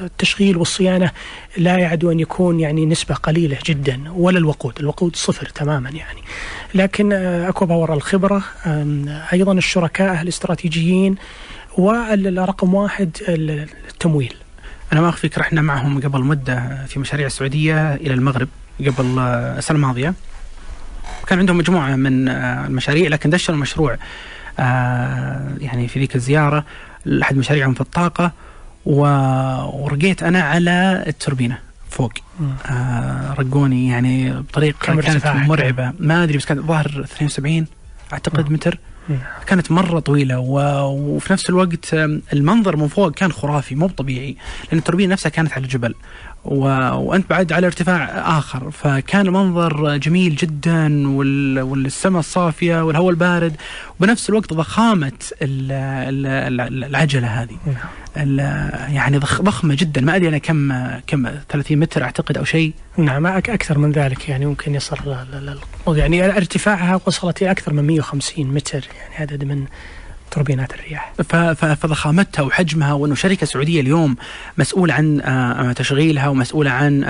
[0.00, 1.10] التشغيل والصيانة
[1.56, 3.58] لا يعد أن يكون يعني نسبة قليلة.
[3.66, 4.78] جدا ولا الوقود.
[4.80, 6.20] الوقود صفر تماما يعني.
[6.74, 8.42] لكن أكوا باور الخبرة
[9.32, 11.14] أيضا الشركاء الاستراتيجيين
[11.78, 14.34] والرقم واحد التمويل.
[14.92, 18.48] أنا ما أخفيك رحنا معهم قبل مدة في مشاريع السعودية إلى المغرب
[18.80, 20.14] قبل السنة الماضية.
[21.26, 23.96] كان عندهم مجموعة من المشاريع لكن دشروا مشروع
[25.58, 26.64] يعني في ذيك الزيارة
[27.22, 28.32] احد مشاريعهم في الطاقة
[28.86, 31.65] ورقيت أنا على التوربينة.
[31.96, 32.12] فوق.
[32.66, 35.92] آه رقوني يعني بطريقة كانت مرعبة.
[35.98, 37.66] ما أدري بس كانت ظاهر 72
[38.12, 38.78] أعتقد متر.
[39.46, 40.60] كانت مرة طويلة و...
[41.16, 41.94] وفي نفس الوقت
[42.32, 44.36] المنظر من فوق كان خرافي مو طبيعي
[44.68, 45.94] لأن التوربينة نفسها كانت على الجبل.
[46.46, 46.64] و...
[46.94, 48.04] وأنت بعد على ارتفاع
[48.38, 48.70] آخر.
[48.70, 51.60] فكان المنظر جميل جدا وال...
[51.60, 53.56] والسماء الصافية والهواء البارد
[54.00, 55.72] وبنفس الوقت ضخامة ال...
[55.72, 56.84] ال...
[56.84, 57.56] العجلة هذه.
[58.88, 60.00] يعني ضخمة جدا.
[60.00, 60.72] ما أدري أنا كم
[61.06, 62.72] كم 30 متر أعتقد أو شيء.
[62.96, 64.96] نعم أكثر من ذلك يعني ممكن يصل
[65.88, 69.64] يعني ارتفاعها وصلت إلى أكثر من 150 متر يعني عدد من
[70.36, 71.12] توربينات الرياح.
[71.74, 74.16] فضخامتها وحجمها وإنه شركة سعودية اليوم
[74.58, 75.22] مسؤول عن
[75.76, 77.02] تشغيلها ومسؤوله عن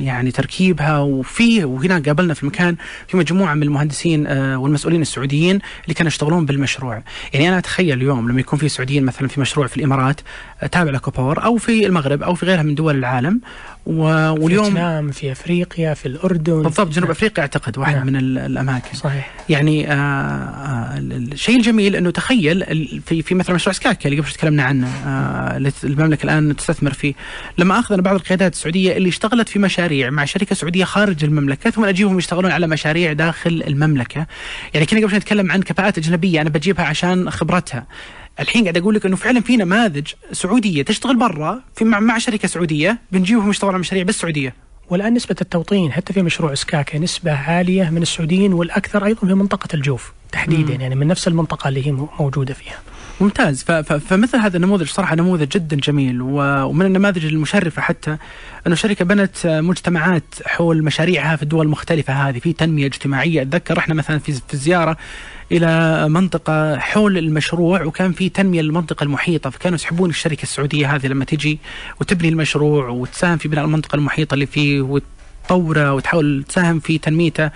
[0.00, 0.98] يعني تركيبها.
[0.98, 2.76] وفي وهنا قابلنا في المكان
[3.08, 7.02] في مجموعة من المهندسين والمسؤولين السعوديين اللي كانوا يشتغلون بالمشروع.
[7.32, 10.20] يعني أنا أتخيل اليوم لما يكون في سعوديين مثلا في مشروع في الإمارات
[10.72, 13.40] تابع لكوباور أو في المغرب أو في غيرها من دول العالم
[13.90, 16.62] واليوم في فيتنام في أفريقيا في الأردن.
[16.62, 18.06] بالضبط جنوب أفريقيا أعتقد واحد نعم.
[18.06, 18.96] من الأماكن.
[18.96, 19.32] صحيح.
[19.48, 22.64] يعني آه آه الشيء الجميل إنه تخيل
[23.06, 27.14] في في مثلا مشروع سكاكا اللي قبل تكلمنا عنه آه المملكة الآن تستثمر فيه.
[27.58, 31.84] لما اخذنا بعض القيادات السعودية اللي اشتغلت في مشاريع مع شركة سعودية خارج المملكة ثم
[31.84, 34.26] أجيبهم يشتغلون على مشاريع داخل المملكة.
[34.74, 37.86] يعني كنا قبل نتكلم عن كفاءات أجنبية أنا بجيبها عشان خبرتها.
[38.40, 42.48] الحين قاعد أقول لك إنه فعلا في نماذج سعودية تشتغل برا في مع, مع شركة
[42.48, 44.54] سعودية بنجيبهم يشتغلوا على مشاريع بس سعوديه
[44.90, 49.68] والآن نسبة التوطين حتى في مشروع سكاكا نسبة عالية من السعوديين والأكثر أيضا في منطقة
[49.74, 52.78] الجوف تحديدا يعني من نفس المنطقة اللي هي موجودة فيها.
[53.20, 53.62] ممتاز.
[54.08, 58.10] فمثل هذا النموذج صراحة نموذج جدا جميل ومن النماذج المشرفة حتى
[58.66, 63.42] أنه الشركة بنت مجتمعات حول مشاريعها في الدول المختلفة هذه في تنمية اجتماعية.
[63.42, 64.96] أتذكر إحنا مثلا في في الزيارة
[65.52, 71.24] إلى منطقة حول المشروع وكان في تنمية للمنطقة المحيطة فكانوا يسحبون الشركة السعودية هذه لما
[71.24, 71.58] تجي
[72.00, 77.50] وتبني المشروع وتساهم في بناء المنطقة المحيطة اللي فيه وتطوره وتحاول تساهم في تنميته.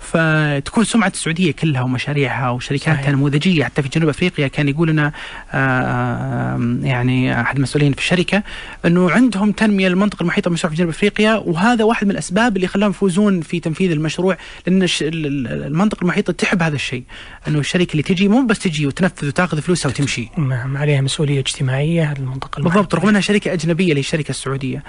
[0.00, 5.12] فتكون سمعة السعودية كلها ومشاريعها وشركاتها نموذجيه حتى في جنوب أفريقيا كان يقول لنا
[5.52, 8.42] آه، يعني أحد المسؤولين في الشركة
[8.84, 12.90] إنه عندهم تنمية للمنطقة المحيطة بالمشروع في جنوب أفريقيا وهذا واحد من الأسباب اللي خلاهم
[12.90, 14.36] يفوزون في تنفيذ المشروع
[14.66, 17.02] لأن المنطقة المحيطة تحب هذا الشيء.
[17.48, 20.28] إنه الشركة اللي تجي مو بس تجي وتنفذ وتأخذ فلوسها وتمشي.
[20.38, 22.80] نعم عليها مسؤولية اجتماعية المنطقة المحيطة.
[22.80, 24.82] بالضبط رغم إنها شركة أجنبية اللي الشركة السعودية.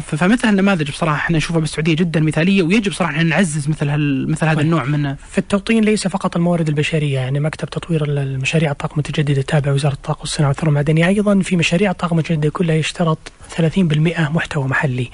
[0.00, 4.46] فمثل النماذج بصراحة إحنا نشوفها بالسعودية جدا مثالية ويجب صراحة أن نعزز مثل هال مثل
[4.46, 9.42] هذا النوع من في التوطين ليس فقط الموارد البشرية يعني مكتب تطوير المشاريع الطاقة المتجددة
[9.42, 11.06] تابع وزارة الطاقة والصناعة والثروة المعدنية.
[11.06, 13.18] أيضا في مشاريع الطاقة المتجددة كلها يشترط
[13.56, 15.10] 30% محتوى محلي.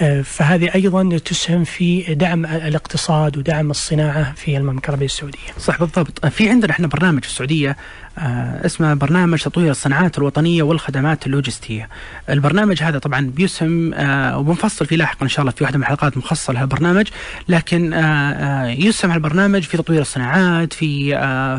[0.00, 5.38] آه، فهذه أيضا تسهم في دعم الاقتصاد ودعم الصناعة في المملكة العربية السعودية.
[5.58, 7.76] صح بالضبط، في عندنا إحنا برنامج في السعودية
[8.18, 11.88] اسمه برنامج تطوير الصناعات الوطنية والخدمات اللوجستية.
[12.30, 16.16] البرنامج هذا طبعا بيسهم آه، وبنفصل فيه لاحقا إن شاء الله في واحدة من الحلقات
[16.16, 17.06] مخصصة لهالبرنامج
[17.48, 21.12] لكن آه، يسهم هالبرنامج في تطوير الصناعات في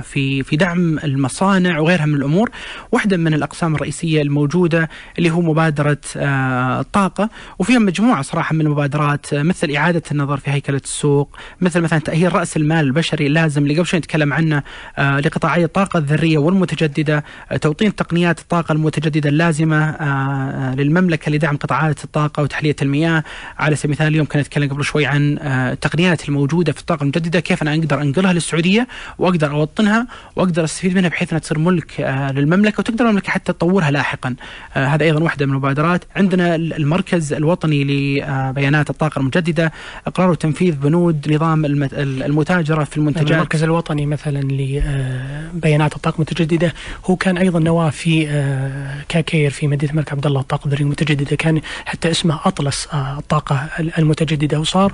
[0.04, 2.50] في في دعم المصانع وغيرها من الأمور.
[2.92, 7.30] واحدة من الأقسام الرئيسية الموجودة اللي هو مبادرة الطاقة
[7.60, 12.58] وفيها مجموعة صراحة من المبادرات مثل إعادة النظر في هيكلة السوق مثل مثلا تأهيل رأس
[12.58, 14.64] المال البشري اللازم اللي قبل شوي نتكلم عنه
[15.00, 22.04] لقطاعي الطاقة الذرية والمتجددة آه، توطين تقنيات الطاقة المتجددة اللازمة آه، آه، للمملكة لدعم قطاعات
[22.04, 23.24] الطاقة وتحلية المياه.
[23.60, 27.62] على سبيل المثال اليوم كنا نتكلم قبل شوي عن التقنيات الموجودة في الطاقة المتجددة كيف
[27.62, 28.88] أنا أقدر أنقلها للسعودية
[29.18, 32.00] وأقدر أوطنها وأقدر أستفيد منها بحيث أنها تصير ملك
[32.36, 34.36] للمملكة وتقدر المملكة حتى تطورها لاحقا.
[34.72, 36.04] هذا أيضا واحدة من المبادرات.
[36.16, 39.72] عندنا المركز الوطني لبيانات الطاقة المتجددة.
[40.08, 43.32] إقرار وتنفيذ بنود نظام المتاجرة في المنتجات.
[43.32, 46.74] المركز الوطني مثلا لبيانات الطاقة المتجددة المتجدده
[47.06, 51.36] هو كان أيضا نواه في آه، كاكير في مدينة الملك عبد الله الطاقه الذريه المتجدده
[51.36, 54.60] كان حتى اسمه أطلس آه، الطاقة المتجددة.
[54.60, 54.94] وصار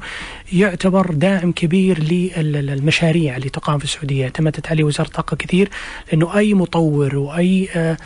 [0.53, 4.23] يعتبر داعم كبير للمشاريع اللي تقام في السعودية.
[4.23, 5.69] اعتمدت عليه وزارة الطاقة كثير
[6.11, 7.97] لأنه أي مطور وأي آه،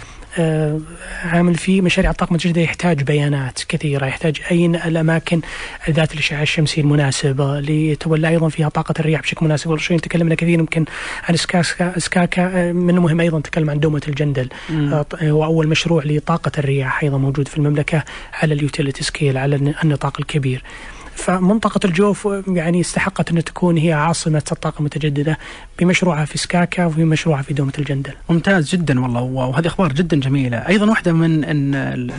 [1.23, 5.41] عامل في مشاريع الطاقة المتجددة يحتاج بيانات كثيرة يحتاج أين الأماكن
[5.89, 9.71] ذات الأشعة الشمسية المناسبة لتولى أيضا فيها طاقة الرياح بشكل مناسب.
[9.71, 10.85] قبل شوي تكلمنا كثير يمكن
[11.29, 14.49] عن سكاكا سكاكا آه، من المهم أيضا تكلم عن دومة الجندل.
[14.71, 18.03] آه، هو أول مشروع لطاقة الرياح أيضا موجود في المملكة
[18.33, 20.63] على ال utility scale على النطاق الكبير.
[21.15, 25.37] فمنطقة الجوف يعني استحقت أن تكون هي عاصمة الطاقة المتجددة
[25.79, 28.13] بمشروعها في سكاكا وفي مشروعها في دومة الجندل.
[28.29, 30.57] ممتاز جدا والله وهذه أخبار جدا جميلة.
[30.57, 31.43] أيضا واحدة من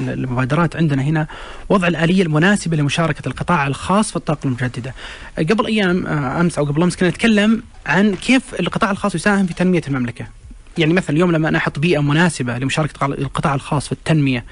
[0.09, 1.27] المبادرات عندنا هنا
[1.69, 4.95] وضع الآلية المناسبة لمشاركة القطاع الخاص في الطاقة المتجددة.
[5.39, 9.55] قبل أيام آه، أمس أو قبل أمس كنا نتكلم عن كيف القطاع الخاص يساهم في
[9.55, 10.27] تنمية المملكة.
[10.79, 14.45] يعني مثلا اليوم لما أنا أحط بيئة مناسبة لمشاركة القطاع الخاص في التنمية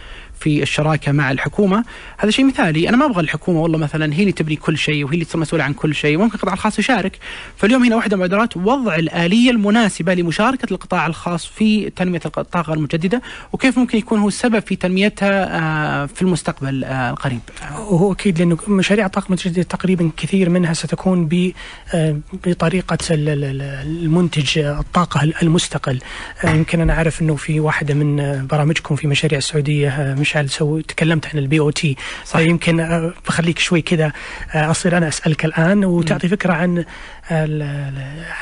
[0.43, 1.85] في الشراكة مع الحكومة.
[2.19, 2.89] هذا شيء مثالي.
[2.89, 5.65] أنا ما أبغى الحكومة والله مثلا هي اللي تبني كل شيء وهي اللي تصير مسؤولة
[5.65, 6.19] عن كل شيء.
[6.19, 7.19] ممكن القطاع الخاص يشارك.
[7.57, 13.23] فاليوم هنا واحدة من المبادرات وضع الآلية المناسبة لمشاركة القطاع الخاص في تنمية الطاقة المجدده
[13.53, 17.41] وكيف ممكن يكون هو السبب في تنميتها آه، في المستقبل آه، القريب.
[17.79, 21.53] وهو أكيد لأنه مشاريع الطاقة المتجددة تقريبا كثير منها ستكون
[21.95, 25.99] آه، بطريقة المنتج الطاقة المستقل.
[26.45, 31.27] يمكن أنا أعرف أنه في واحدة من برامجكم في مشاريع السعودية مش مشعل سوي تكلمت
[31.27, 31.97] عن ال BOT
[32.35, 34.13] يمكن آه، بخليك شوي كذا
[34.55, 36.85] آه، أصير أنا أسألك الآن وتعطي فكرة عن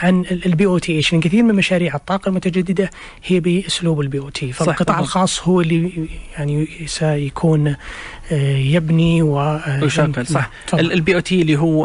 [0.02, 2.90] عن ال BOT إيش كثير من مشاريع الطاقة المتجددة
[3.24, 7.76] هي بأسلوب ال BOT فالقطاع الخاص هو اللي يعني سيكون
[8.32, 10.50] آه، يبني ويشغل صح.
[10.74, 11.84] ال BOT اللي هو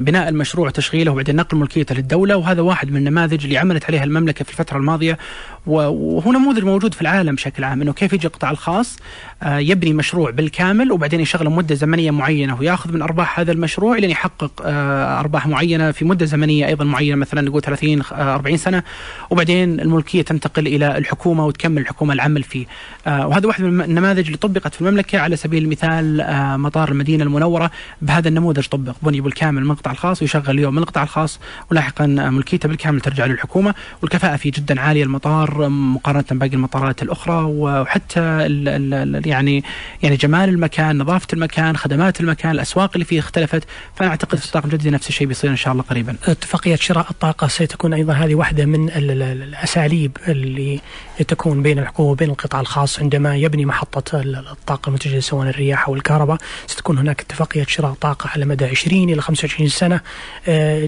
[0.00, 4.44] بناء المشروع وتشغيله وبعدين نقل ملكيته للدولة وهذا واحد من النماذج اللي عملت عليها المملكة
[4.44, 5.18] في الفترة الماضية.
[5.66, 9.00] وهو نموذج موجود في العالم بشكل عام إنه كيف يجي القطاع الخاص آه،
[9.46, 12.58] يبني مشروع بالكامل وبعدين يشغله مدة زمنية معينة.
[12.60, 17.16] وياخذ من أرباح هذا المشروع لين يحقق آه، أرباح معينة في مدة زمنية أيضا معينة
[17.16, 18.82] مثلا نقول 30 40 سنة.
[19.30, 22.66] وبعدين الملكية تنتقل إلى الحكومة وتكمل الحكومة العمل فيه.
[23.06, 26.26] آه، وهذا واحد من النماذج اللي طبقت في المملكة على سبيل المثال
[26.60, 27.70] مطار المدينة المنورة.
[28.02, 28.94] بهذا النموذج طبق.
[29.02, 31.40] بني بالكامل من القطاع الخاص ويشغل اليوم من القطاع الخاص.
[31.70, 33.74] ولاحقا ملكيته بالكامل ترجع للحكومة.
[34.02, 35.04] والكفاءة فيه جدا عالية.
[35.04, 37.44] المطار مقارنة باقي المطارات الأخرى.
[37.44, 38.20] وحتى
[39.30, 39.64] يعني
[40.02, 43.62] يعني جمال المكان نظافة المكان خدمات المكان الأسواق اللي فيه اختلفت
[43.96, 47.48] فانا اعتقد في الطاقه المجدده نفس الشيء بيصير إن شاء الله قريبا اتفاقية شراء الطاقة
[47.48, 50.80] ستكون أيضا هذه واحدة من الأساليب اللي
[51.28, 56.38] تكون بين الحكومة وبين القطاع الخاص عندما يبني محطة الطاقة المتجدده سواء الرياح أو الكهرباء
[56.66, 60.00] ستكون هناك اتفاقية شراء طاقة على مدى 20 إلى 25 سنة
[60.48, 60.84] آه،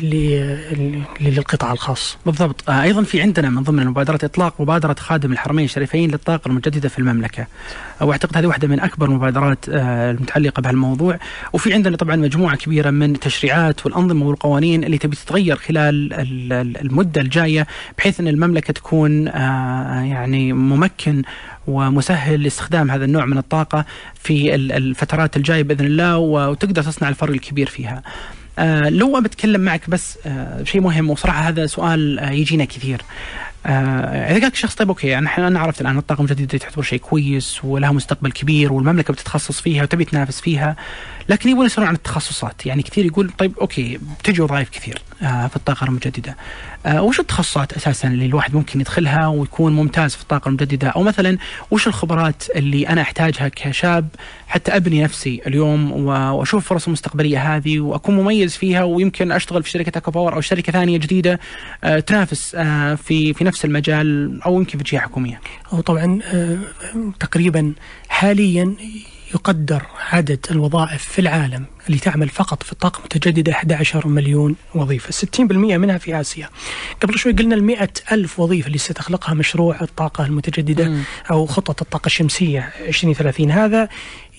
[1.20, 2.16] للقطاع الخاص.
[2.26, 6.88] بالضبط آه، أيضا في عندنا من ضمن المبادرات إطلاق مبادرة خادم الحرمين الشريفين للطاقة المتجددة
[6.88, 7.46] في المملكة.
[8.00, 11.18] واعتقد هذه واحدة من أكبر المبادرات آه، المتعلقة بهالموضوع
[11.52, 16.12] وفي عندنا طبعا مجموعة كبيرة من التشريعات والأنظمة والقوانين اللي تبي تتغير خلال
[16.76, 17.66] المدة الجاية
[17.98, 21.22] بحيث إن المملكة تكون يعني ممكن
[21.66, 27.68] ومسهل لاستخدام هذا النوع من الطاقة في الفترات الجاية بإذن الله وتقدر تصنع الفرق الكبير
[27.68, 28.02] فيها.
[28.58, 33.51] آه لو بتكلم معك بس آه شيء مهم وصراحة هذا سؤال آه يجينا كثير آه
[33.66, 37.92] إذا قالك شخص طيب okay يعني أنا عرفت الآن الطاقه المجدده تعتبر شيء كويس ولها
[37.92, 40.76] مستقبل كبير والمملكة بتتخصص فيها وتبي تنافس فيها
[41.28, 42.66] لكن يبغون يسألون عن التخصصات.
[42.66, 46.36] يعني كثير يقول طيب okay بتجي وظائف كثير آه في الطاقة المجددة.
[46.86, 51.38] آه وش التخصصات أساسا اللي الواحد ممكن يدخلها ويكون ممتاز في الطاقة المجددة؟ أو مثلا
[51.70, 54.08] وش الخبرات اللي أنا أحتاجها كشاب
[54.48, 59.98] حتى أبني نفسي اليوم وأشوف فرص المستقبليه هذه وأكون مميز فيها ويمكن أشتغل في شركة
[59.98, 61.40] أكوا باور أو شركة ثانية جديدة
[61.84, 65.40] آه تنافس آه في في نفس المجال أو يمكن في جهة حكومية.
[65.86, 66.58] طبعا آه
[67.20, 67.72] تقريبا
[68.08, 68.74] حاليا
[69.34, 75.40] يقدر عدد الوظائف في العالم اللي تعمل فقط في الطاقة المتجددة 11 مليون وظيفة 60%
[75.52, 76.48] منها في آسيا
[77.02, 81.02] قبل شوي قلنا ال ألف وظيفة اللي ستخلقها مشروع الطاقة المتجددة م.
[81.30, 83.88] أو خطة الطاقة الشمسية 2030 هذا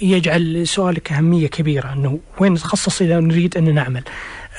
[0.02, 4.04] يجعل سؤالك أهمية كبيرة أنه وين نتخصص إذا نريد أن نعمل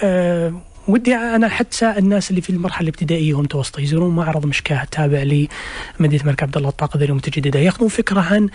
[0.03, 0.55] أه
[0.89, 6.43] ودي أنا حتى الناس اللي في المرحلة الابتدائية والمتوسطه يزورون معرض مشكاة تابع لمدينه الملك
[6.43, 8.49] عبد الله الطاقه المتجدده ياخذون فكرة عن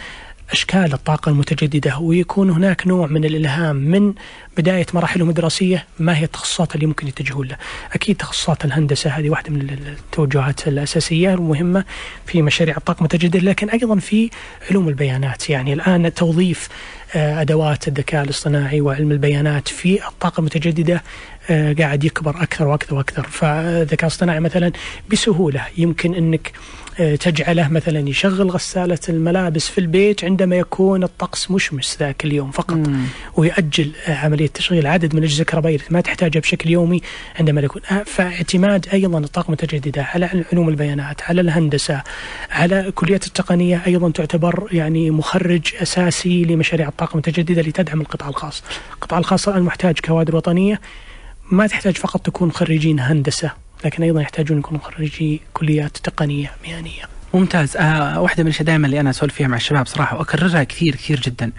[0.52, 4.14] أشكال الطاقة المتجددة ويكون هناك نوع من الإلهام من
[4.58, 7.58] بداية مراحلهم الدراسية ما هي التخصصات اللي ممكن يتجهون لها
[7.94, 11.84] أكيد تخصصات الهندسة هذه واحدة من التوجهات الأساسية المهمة
[12.26, 14.30] في مشاريع الطاقة المتجددة لكن أيضا في
[14.70, 15.50] علوم البيانات.
[15.50, 16.70] يعني الآن توظيف
[17.16, 21.04] آه، أدوات الذكاء الاصطناعي وعلم البيانات في الطاقة المتجددة
[21.50, 23.24] آه، قاعد يكبر أكثر وأكثر وأكثر.
[23.24, 24.72] فالذكاء الاصطناعي مثلا
[25.12, 26.52] بسهولة يمكن أنك
[27.00, 33.04] تجعله مثلا يشغل غسالة الملابس في البيت عندما يكون الطقس مشمس ذاك اليوم فقط مم.
[33.36, 37.02] ويؤجل آه، عملية تشغيل عدد من الأجهزة الكهربائية ما تحتاجها بشكل يومي
[37.40, 37.82] عندما يكون.
[37.92, 42.02] آه، فاعتماد أيضا الطاقة المتجددة على علوم البيانات على الهندسة
[42.52, 48.64] على كليات التقنية أيضا تعتبر يعني مخرج أساسي لمشاريع الطاقة المتجددة لتدعم القطاع الخاص.
[48.94, 50.82] القطاع الخاص الآن محتاج كوادر وطنية
[51.52, 53.52] ما تحتاج فقط تكون خريجين هندسة.
[53.86, 57.02] لكن أيضا يحتاجون يكونوا خريجي كليات تقنية مهنية.
[57.34, 60.96] ممتاز آه واحدة من الأشياء دائما اللي أنا أسولف فيها مع الشباب صراحة وأكررها كثير
[60.96, 61.52] كثير جدا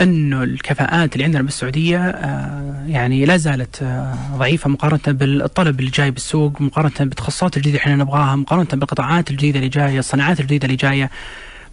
[0.00, 6.10] إنه الكفاءات اللي عندنا بالسعودية آه يعني لا زالت آه ضعيفة مقارنة بالطلب اللي جاي
[6.10, 10.76] بالسوق مقارنة بالتخصصات الجديدة اللي إحنا نبغاها مقارنة بالقطاعات الجديدة اللي جاية الصناعات الجديدة اللي
[10.76, 11.10] جاية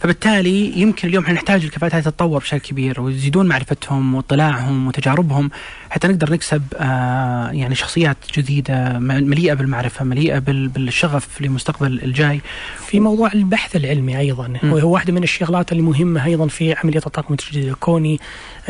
[0.03, 5.49] فبالتالي يمكن اليوم إحنا نحتاج الكفاءات هذه تتطور بشكل كبير ويزيدون معرفتهم واطلاعهم وتجاربهم
[5.89, 12.41] حتى نقدر نكسب آه يعني شخصيات جديدة مليئة بالمعرفة مليئة بالشغف لمستقبل الجاي.
[12.87, 17.75] في موضوع البحث العلمي أيضا وهو واحدة من الشغلات المهمة أيضا في عملية الطاقه المتجدده
[17.79, 18.19] كوني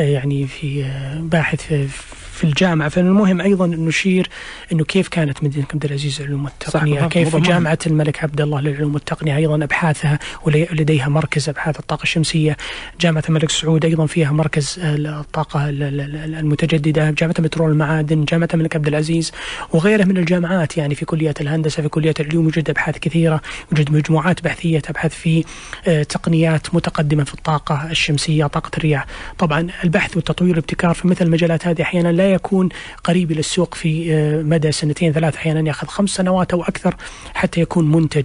[0.00, 2.88] آه يعني في آه باحث في في الجامعة.
[2.88, 4.28] فالمهم أيضا نشير
[4.72, 8.94] أنه كيف كانت مدينة عبد العزيز للعلوم والتقنية؟ صح كيف جامعة الملك عبد الله للعلوم
[8.94, 12.56] والتقنية أيضا أبحاثها ولديها مركز أبحاث الطاقة الشمسية.
[13.00, 17.10] جامعة الملك سعود أيضا فيها مركز الطاقة المتجددة.
[17.10, 19.32] جامعة بترول المعادن جامعة الملك عبد العزيز
[19.72, 23.40] وغيرها من الجامعات يعني في كليات الهندسة في كليات العلوم يوجد أبحاث كثيرة
[23.72, 25.44] يوجد مجموعات بحثية تبحث في
[25.88, 29.06] آه، تقنيات متقدمة في الطاقة الشمسية طاقة الرياح.
[29.38, 32.68] طبعا البحث والتطوير والابتكار في مثل المجالات هذه أحيانا لا يكون
[33.04, 36.96] قريب إلى السوق في آه، مدى سنتين ثلاث أحيانا يأخذ خمس سنوات أو أكثر
[37.34, 38.24] حتى يكون منتج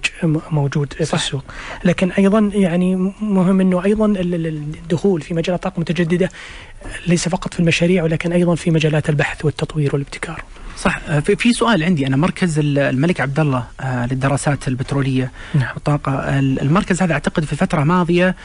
[0.50, 1.04] موجود صح.
[1.04, 1.44] في السوق.
[1.84, 6.28] لكن أيضا يعني مهم أنه أيضا الدخول في مجال الطاقه المتجدده
[7.06, 10.42] ليس فقط في المشاريع ولكن أيضا في مجالات البحث والتطوير والابتكار.
[10.76, 11.00] صح.
[11.08, 12.06] آه، في سؤال عندي.
[12.06, 15.68] أنا مركز الملك عبد الله آه، للدراسات البترولية نعم.
[15.74, 16.38] والطاقة.
[16.38, 18.36] المركز هذا أعتقد في فترة ماضية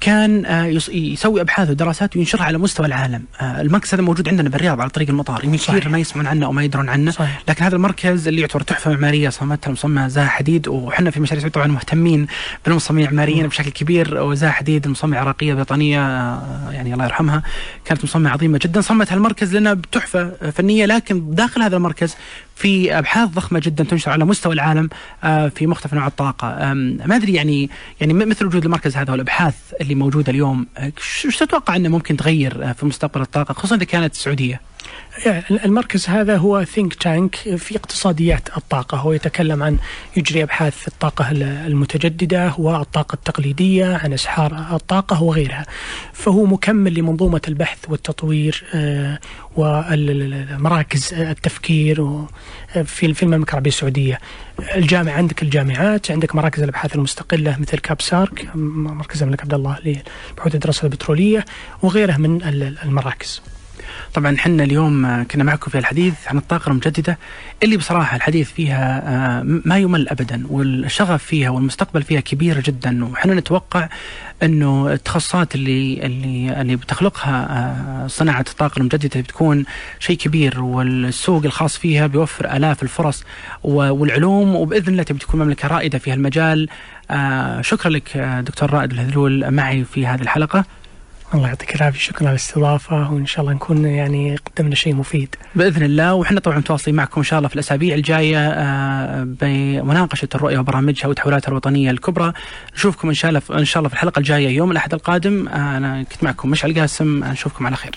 [0.00, 4.80] كان آه، يسوي أبحاث ودراسات وينشرها على مستوى العالم، آه، المركز هذا موجود عندنا بالرياض
[4.80, 7.42] على طريق المطار، يمكن كثير ما يسمعون عنه أو ما يدرون عنه، صحيح.
[7.48, 10.68] لكن هذا المركز اللي يعتبر تحفة معمارية صممتها المصمم زاها حديد.
[10.68, 12.26] وحنا في مشاريع طبعا مهتمين
[12.64, 14.22] بالمصممين المعماريين بشكل كبير.
[14.22, 17.42] وزاها حديد المصممه عراقية بريطانية آه، يعني الله يرحمها
[17.84, 18.80] كانت مصممة عظيمة جدا.
[18.80, 22.16] صممت هالمركز لنا بتحفه فنية لكن داخل هذا المركز
[22.56, 24.88] في أبحاث ضخمة جدا تنشر على مستوى العالم
[25.24, 26.74] آه، في مختلف انواع الطاقة.
[26.74, 30.66] ما أدري يعني يعني مثل وجود المركز هذا والأبحاث اللي موجودة اليوم
[30.98, 34.60] شو تتوقع إنه ممكن تغير في مستقبل الطاقة خصوصا إذا كانت السعوديه
[35.64, 38.98] المركز هذا هو ثينك تانك في اقتصاديات الطاقة.
[38.98, 39.78] هو يتكلم عن
[40.16, 45.66] يجري أبحاث في الطاقة المتجددة والطاقة التقليدية عن أسحار الطاقة وغيرها.
[46.12, 49.18] فهو مكمل لمنظومة البحث والتطوير آه،
[49.56, 52.28] ومراكز التفكير آه،
[52.82, 54.20] في في المملكة العربية السعودية.
[54.74, 60.84] الجامعة عندك الجامعات عندك مراكز الأبحاث المستقلة مثل كابسارك مركز الملك عبد الله لبحوث الدراسة
[60.84, 61.44] البترولية
[61.82, 62.42] وغيرها من
[62.84, 63.42] المراكز.
[64.16, 67.18] طبعا حنا اليوم كنا معكم في الحديث عن الطاقة المجددة
[67.62, 73.34] اللي بصراحة الحديث فيها آه، ما يمل أبدا والشغف فيها والمستقبل فيها كبير جدا وحنا
[73.34, 73.88] نتوقع
[74.42, 79.64] إنه التخصصات اللي اللي اللي بتخلقها آه، صناعة الطاقة المجددة بتكون
[79.98, 83.24] شيء كبير والسوق الخاص فيها بيوفر آلاف الفرص
[83.64, 86.68] والعلوم وبإذن الله تبي تكون مملكة رائدة في هالمجال.
[87.10, 90.64] آه، شكرا لك دكتور رائد الهذلول معي في هذه الحلقة.
[91.34, 95.34] الله يعطيك العافية شكرا على الاستضافة وإن شاء الله نكون يعني قدمنا شيء مفيد.
[95.54, 100.58] بإذن الله وحنا طبعا متواصلين معكم إن شاء الله في الأسابيع الجاية آه، بمناقشة الرؤية
[100.58, 102.32] وبرامجها وتحولاتها الوطنية الكبرى.
[102.74, 106.02] نشوفكم إن شاء الله إن شاء الله في الحلقة الجاية يوم الأحد القادم آه، أنا
[106.02, 107.96] كنت معكم مشعل قاسم نشوفكم على خير.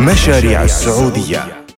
[0.00, 1.59] مشاريع السعودية